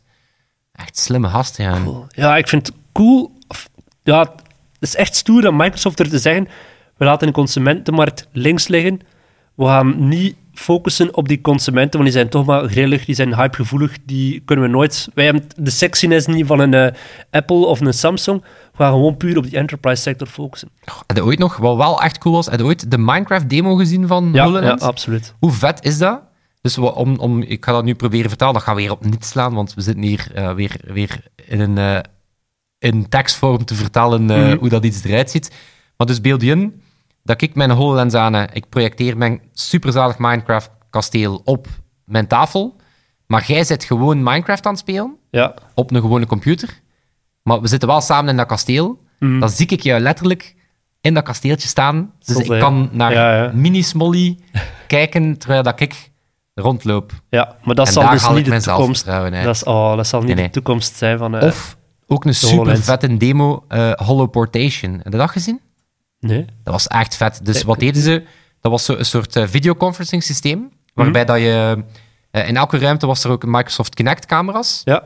echt 0.81 0.99
slimme 0.99 1.29
gasten 1.29 1.65
gaan. 1.65 1.85
Cool. 1.85 2.07
Ja, 2.09 2.37
ik 2.37 2.49
vind 2.49 2.67
het 2.67 2.77
cool. 2.93 3.33
Of, 3.49 3.69
ja, 4.03 4.21
het 4.21 4.89
is 4.89 4.97
echt 4.97 5.17
stoer 5.17 5.47
aan 5.47 5.57
Microsoft 5.57 5.99
er 5.99 6.09
te 6.09 6.19
zeggen, 6.19 6.49
we 6.97 7.05
laten 7.05 7.27
de 7.27 7.33
consumentenmarkt 7.33 8.29
links 8.33 8.69
liggen. 8.69 9.01
We 9.55 9.65
gaan 9.65 10.09
niet 10.09 10.37
focussen 10.55 11.17
op 11.17 11.29
die 11.29 11.41
consumenten, 11.41 12.01
want 12.01 12.05
die 12.05 12.13
zijn 12.13 12.29
toch 12.29 12.47
maar 12.47 12.69
grillig, 12.69 13.05
die 13.05 13.15
zijn 13.15 13.35
hypegevoelig, 13.35 13.97
die 14.05 14.41
kunnen 14.45 14.65
we 14.65 14.71
nooit... 14.71 15.09
Wij 15.15 15.25
hebben 15.25 15.45
de 15.57 15.71
sexiness 15.71 16.27
niet 16.27 16.47
van 16.47 16.59
een 16.59 16.75
eh, 16.75 16.93
Apple 17.31 17.67
of 17.67 17.81
een 17.81 17.95
Samsung. 17.95 18.43
We 18.43 18.77
gaan 18.77 18.93
gewoon 18.93 19.17
puur 19.17 19.37
op 19.37 19.45
die 19.45 19.57
enterprise 19.57 20.03
sector 20.03 20.27
focussen. 20.27 20.69
Heb 21.07 21.17
je 21.17 21.25
ooit 21.25 21.39
nog, 21.39 21.57
wat 21.57 21.77
wel 21.77 22.03
echt 22.03 22.19
cool 22.19 22.35
was, 22.35 22.47
heb 22.47 22.59
je 22.59 22.65
ooit 22.65 22.91
de 22.91 22.99
Minecraft-demo 22.99 23.75
gezien 23.75 24.07
van 24.07 24.31
Ja, 24.33 24.45
ja 24.45 24.71
absoluut. 24.71 25.35
Hoe 25.39 25.53
vet 25.53 25.85
is 25.85 25.99
dat? 25.99 26.21
Dus 26.61 26.79
om, 26.79 27.17
om, 27.19 27.43
ik 27.43 27.65
ga 27.65 27.73
dat 27.73 27.85
nu 27.85 27.95
proberen 27.95 28.29
vertalen, 28.29 28.55
dat 28.55 28.63
gaan 28.63 28.75
we 28.75 28.81
weer 28.83 28.91
op 28.91 29.05
niet 29.05 29.25
slaan, 29.25 29.55
want 29.55 29.75
we 29.75 29.81
zitten 29.81 30.03
hier 30.05 30.31
eh, 30.35 30.53
weer, 30.53 30.77
weer 30.85 31.25
in 31.47 31.61
een 31.61 31.79
eh, 31.79 31.99
in 32.79 33.09
tekstvorm 33.09 33.65
te 33.65 33.75
vertellen 33.75 34.31
eh, 34.31 34.37
Mhm. 34.47 34.57
hoe 34.59 34.69
dat 34.69 34.85
iets 34.85 35.05
eruit 35.05 35.31
ziet. 35.31 35.51
Maar 35.97 36.07
dus 36.07 36.21
beeld 36.21 36.43
je 36.43 36.51
in 36.51 36.83
dat 37.23 37.43
ik 37.43 37.55
mijn 37.55 37.71
HoloLens 37.71 38.15
aan 38.15 38.35
ik 38.53 38.69
projecteer 38.69 39.17
mijn 39.17 39.41
superzalig 39.53 40.19
Minecraft-kasteel 40.19 41.41
op 41.45 41.67
mijn 42.05 42.27
tafel, 42.27 42.77
maar 43.27 43.45
jij 43.47 43.65
zit 43.65 43.85
gewoon 43.85 44.23
Minecraft 44.23 44.65
aan 44.67 44.73
het 44.73 44.81
spelen 44.81 45.17
Ja, 45.31 45.55
op 45.75 45.91
een 45.91 46.01
gewone 46.01 46.27
computer. 46.27 46.81
maar 47.43 47.61
we 47.61 47.69
zitten 47.69 47.89
wel 47.89 48.01
samen 48.01 48.31
in 48.31 48.37
dat 48.37 48.47
kasteel. 48.47 49.03
Dan 49.19 49.51
zie 49.51 49.67
ik 49.67 49.81
jou 49.81 50.01
letterlijk 50.01 50.55
in 51.01 51.15
dat 51.15 51.25
kasteeltje 51.25 51.69
staan. 51.69 52.13
Dus 52.19 52.37
ik 52.37 52.61
kan 52.61 52.89
naar 52.93 53.13
Ja, 53.13 53.37
ja. 53.43 53.51
mini-smolly 53.55 54.39
kijken 54.87 55.39
terwijl 55.39 55.63
dat 55.63 55.81
ik 55.81 56.10
rondloop. 56.61 57.13
Ja, 57.31 57.57
maar 57.65 57.75
dat 57.75 57.87
En 57.87 57.93
zal 57.93 58.11
dus 58.11 58.29
niet 58.29 58.45
de 58.45 58.61
toekomst... 58.61 59.09
uit. 59.09 59.45
Dat, 59.45 59.55
is, 59.55 59.65
oh, 59.65 59.97
dat 59.97 60.07
zal 60.07 60.19
niet 60.19 60.29
Nee, 60.29 60.37
nee. 60.37 60.47
de 60.47 60.51
toekomst 60.53 60.97
zijn 60.97 61.19
van... 61.19 61.37
eh, 61.37 61.47
Of 61.47 61.77
ook 62.07 62.25
een 62.25 62.35
super 62.35 62.77
vette 62.79 63.17
demo, 63.17 63.65
eh 63.69 63.93
Holoportation. 63.93 64.93
Heb 65.03 65.13
je 65.13 65.19
dat 65.19 65.31
gezien? 65.31 65.61
Nee? 66.21 66.45
Dat 66.65 66.73
was 66.73 66.87
echt 66.87 67.17
vet. 67.17 67.41
Dus 67.43 67.63
wat 67.63 67.79
deden 67.79 68.03
ze? 68.03 68.25
Dat 68.61 68.73
was 68.73 68.85
zo 68.85 68.97
een 68.97 69.05
soort 69.05 69.37
eh, 69.37 69.47
videoconferencing 69.47 70.23
systeem, 70.23 70.71
waarbij 70.95 71.25
dat 71.25 71.39
je... 71.39 71.85
in 72.31 72.57
elke 72.57 72.79
ruimte 72.79 73.07
was 73.07 73.25
er 73.25 73.31
ook 73.31 73.43
een 73.43 73.51
Microsoft 73.51 73.95
Kinect 73.95 74.27
camera's. 74.27 74.83
Ja. 74.85 75.05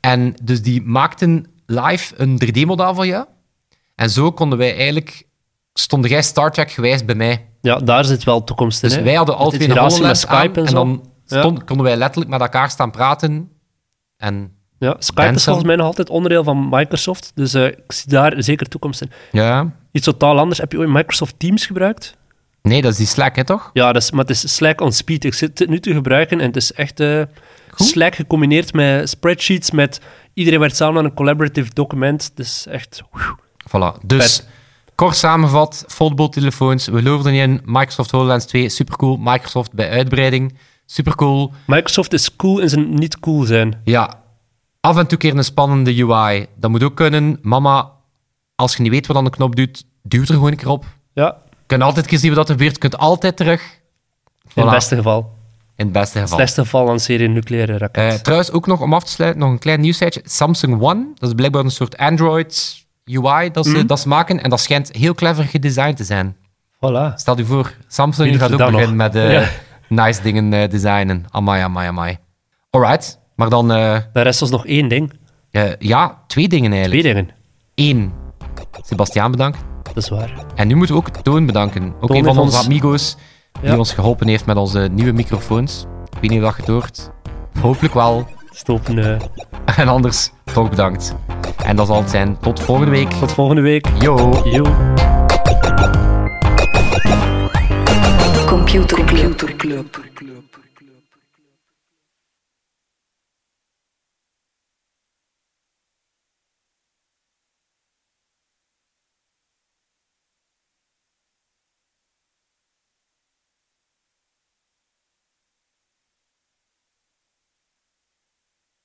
En 0.00 0.34
dus 0.42 0.62
die 0.62 0.82
maakten 0.82 1.46
live 1.66 2.14
een 2.16 2.42
3D-model 2.44 2.94
van 2.94 3.06
jou. 3.06 3.26
En 3.94 4.10
zo 4.10 4.32
konden 4.32 4.58
wij 4.58 4.74
eigenlijk... 4.76 5.28
Stonden 5.72 6.10
jij 6.10 6.22
Star 6.22 6.50
Trek 6.52 6.70
gewijs 6.70 7.04
bij 7.04 7.14
mij. 7.14 7.48
Ja, 7.60 7.78
daar 7.78 8.04
zit 8.04 8.24
wel 8.24 8.44
toekomst 8.44 8.82
in. 8.82 8.88
Dus 8.88 8.98
hè. 8.98 9.04
wij 9.04 9.14
hadden 9.14 9.36
al 9.36 9.50
Met 9.50 9.60
twee 9.60 9.78
een 9.78 10.02
met 10.02 10.18
Skype 10.18 10.34
aan, 10.36 10.54
en 10.54 10.68
zo. 10.68 10.74
dan 10.74 11.08
stond, 11.24 11.64
konden 11.64 11.86
wij 11.86 11.96
letterlijk 11.96 12.30
met 12.30 12.40
elkaar 12.40 12.70
staan 12.70 12.90
praten. 12.90 13.50
En 14.16 14.52
Ja, 14.78 14.96
Skype 14.98 15.20
is 15.20 15.26
Mensen. 15.26 15.44
volgens 15.44 15.66
mij 15.66 15.76
nog 15.76 15.86
altijd 15.86 16.10
onderdeel 16.10 16.44
van 16.44 16.68
Microsoft, 16.70 17.32
dus 17.34 17.54
eh, 17.54 17.66
ik 17.66 17.92
zie 17.92 18.10
daar 18.10 18.42
zeker 18.42 18.68
toekomst 18.68 19.00
in. 19.00 19.10
ja... 19.32 19.78
Iets 19.92 20.04
totaal 20.04 20.38
anders. 20.38 20.58
Heb 20.58 20.72
je 20.72 20.78
ooit 20.78 20.88
Microsoft 20.88 21.34
Teams 21.38 21.66
gebruikt? 21.66 22.16
Nee, 22.62 22.82
dat 22.82 22.92
is 22.92 22.98
die 22.98 23.06
Slack, 23.06 23.36
hè, 23.36 23.44
toch? 23.44 23.70
Ja, 23.72 23.92
dat 23.92 24.02
is, 24.02 24.10
maar 24.10 24.20
het 24.20 24.30
is 24.30 24.54
Slack 24.54 24.80
on 24.80 24.92
speed. 24.92 25.24
Ik 25.24 25.34
zit 25.34 25.58
het 25.58 25.68
nu 25.68 25.80
te 25.80 25.92
gebruiken 25.92 26.40
en 26.40 26.46
het 26.46 26.56
is 26.56 26.72
echt 26.72 27.00
eh, 27.00 27.22
Slack 27.74 28.14
gecombineerd 28.14 28.72
met 28.72 29.08
spreadsheets, 29.08 29.70
met 29.70 30.00
iedereen 30.34 30.60
werkt 30.60 30.76
samen 30.76 30.98
aan 30.98 31.04
een 31.04 31.14
collaborative 31.14 31.70
document. 31.74 32.30
Dus 32.34 32.66
echt... 32.66 33.02
Voilà. 33.68 34.06
Dus, 34.06 34.36
Vet. 34.36 34.48
Kort 35.00 35.16
samenvat, 35.16 35.84
foldable-telefoons. 35.88 36.86
We 36.86 36.98
geloven 36.98 37.26
er 37.26 37.32
niet 37.32 37.40
in. 37.40 37.60
Microsoft 37.64 38.10
HoloLens 38.10 38.44
2, 38.44 38.68
supercool. 38.68 39.16
Microsoft 39.16 39.72
bij 39.72 39.90
uitbreiding, 39.90 40.58
supercool. 40.86 41.52
Microsoft 41.66 42.12
is 42.12 42.36
cool 42.36 42.58
in 42.58 42.68
zijn 42.68 42.94
niet 42.94 43.18
cool 43.20 43.44
zijn. 43.44 43.80
Ja, 43.84 44.22
af 44.80 44.96
en 44.96 45.06
toe 45.06 45.18
keer 45.18 45.36
een 45.36 45.44
spannende 45.44 46.02
UI. 46.04 46.46
Dat 46.56 46.70
moet 46.70 46.82
ook 46.82 46.94
kunnen. 46.94 47.38
Mama, 47.42 47.90
als 48.54 48.76
je 48.76 48.82
niet 48.82 48.92
weet 48.92 49.06
wat 49.06 49.16
aan 49.16 49.24
de 49.24 49.30
knop 49.30 49.56
doet, 49.56 49.84
duw 50.02 50.20
er 50.20 50.26
gewoon 50.26 50.50
een 50.50 50.56
keer 50.56 50.68
op. 50.68 50.84
Ja, 51.12 51.36
Je 51.50 51.56
kunt 51.66 51.82
altijd 51.82 52.08
gezien 52.08 52.34
wat 52.34 52.48
er 52.48 52.54
gebeurt. 52.54 52.72
Je 52.72 52.78
kunt 52.78 52.98
altijd 52.98 53.36
terug. 53.36 53.62
in 54.54 54.62
het 54.62 54.70
beste 54.70 54.96
geval. 54.96 55.32
In 55.76 55.84
het 55.84 55.92
beste 55.92 56.14
In 56.18 56.20
het 56.22 56.30
geval. 56.30 56.46
slechtste 56.46 56.62
geval 56.62 57.16
een 57.18 57.32
nucleaire 57.32 57.78
raket. 57.78 58.12
Eh, 58.12 58.18
trouwens, 58.18 58.50
ook 58.50 58.66
nog 58.66 58.80
om 58.80 58.94
af 58.94 59.04
te 59.04 59.10
sluiten, 59.10 59.40
nog 59.40 59.50
een 59.50 59.58
klein 59.58 59.80
nieuwsfeitje. 59.80 60.22
Samsung 60.24 60.82
One, 60.82 61.06
dat 61.14 61.28
is 61.28 61.34
blijkbaar 61.34 61.64
een 61.64 61.70
soort 61.70 61.96
Android 61.96 62.78
UI 63.04 63.50
dat 63.50 63.66
ze, 63.66 63.72
Mhm. 63.76 63.86
dat 63.86 64.00
ze 64.00 64.08
maken. 64.08 64.42
En 64.42 64.50
dat 64.50 64.60
schijnt 64.60 64.96
heel 64.96 65.14
clever 65.14 65.44
gedesigned 65.44 65.96
te 65.96 66.04
zijn. 66.04 66.36
voilà. 66.76 67.14
Stel 67.14 67.36
je 67.36 67.44
voor, 67.44 67.72
Samsung 67.88 68.38
gaat 68.38 68.52
ook 68.52 68.58
beginnen 68.70 68.96
met 68.96 69.14
eh, 69.14 69.32
Ja. 69.32 69.48
nice 69.88 70.22
dingen 70.22 70.52
eh, 70.52 70.68
designen. 70.70 71.24
Amai, 71.30 71.62
amai, 71.62 71.88
amai. 71.88 72.18
Alright, 72.70 73.18
maar 73.36 73.48
dan, 73.48 73.72
eh, 73.72 73.96
Daar 74.12 74.22
rest 74.24 74.42
ons 74.42 74.50
nog 74.50 74.66
één 74.66 74.88
ding. 74.88 75.12
ja, 75.78 76.22
twee 76.26 76.48
dingen 76.48 76.72
eigenlijk. 76.72 77.00
Twee 77.00 77.14
dingen. 77.14 77.30
Eén, 77.74 78.12
Sebastiaan 78.82 79.30
bedankt. 79.30 79.58
Dat 79.82 79.96
is 79.96 80.08
waar. 80.08 80.32
En 80.54 80.68
nu 80.68 80.74
moeten 80.74 80.94
we 80.94 81.00
ook 81.00 81.10
Toon 81.10 81.46
bedanken. 81.46 81.94
Ook 82.00 82.08
Toon 82.08 82.16
een 82.16 82.24
van 82.24 82.38
onze 82.38 82.56
ons- 82.56 82.66
amigos 82.66 83.16
die 83.60 83.70
Ja. 83.70 83.78
ons 83.78 83.92
geholpen 83.92 84.28
heeft 84.28 84.46
met 84.46 84.56
onze 84.56 84.88
nieuwe 84.92 85.12
microfoons. 85.12 85.86
Ik 86.12 86.18
weet 86.20 86.30
niet 86.30 86.38
of 86.42 86.44
dat 86.44 86.54
je 86.56 86.60
het 86.62 86.70
hoort. 86.70 87.10
Hopelijk 87.60 87.94
wel. 87.94 88.26
Stoppen. 88.60 88.98
eh, 88.98 89.78
En 89.78 89.88
anders, 89.88 90.30
toch 90.52 90.70
bedankt. 90.70 91.14
En 91.64 91.76
dat 91.76 91.86
zal 91.86 91.96
het 92.00 92.10
zijn. 92.10 92.38
Tot 92.40 92.60
volgende 92.60 92.90
week. 92.90 93.10
tot 93.10 93.32
volgende 93.32 93.60
week. 93.62 93.86
Yo! 93.98 94.42
Yo. 94.44 94.62
Computer 98.46 99.04
Club. 99.56 100.00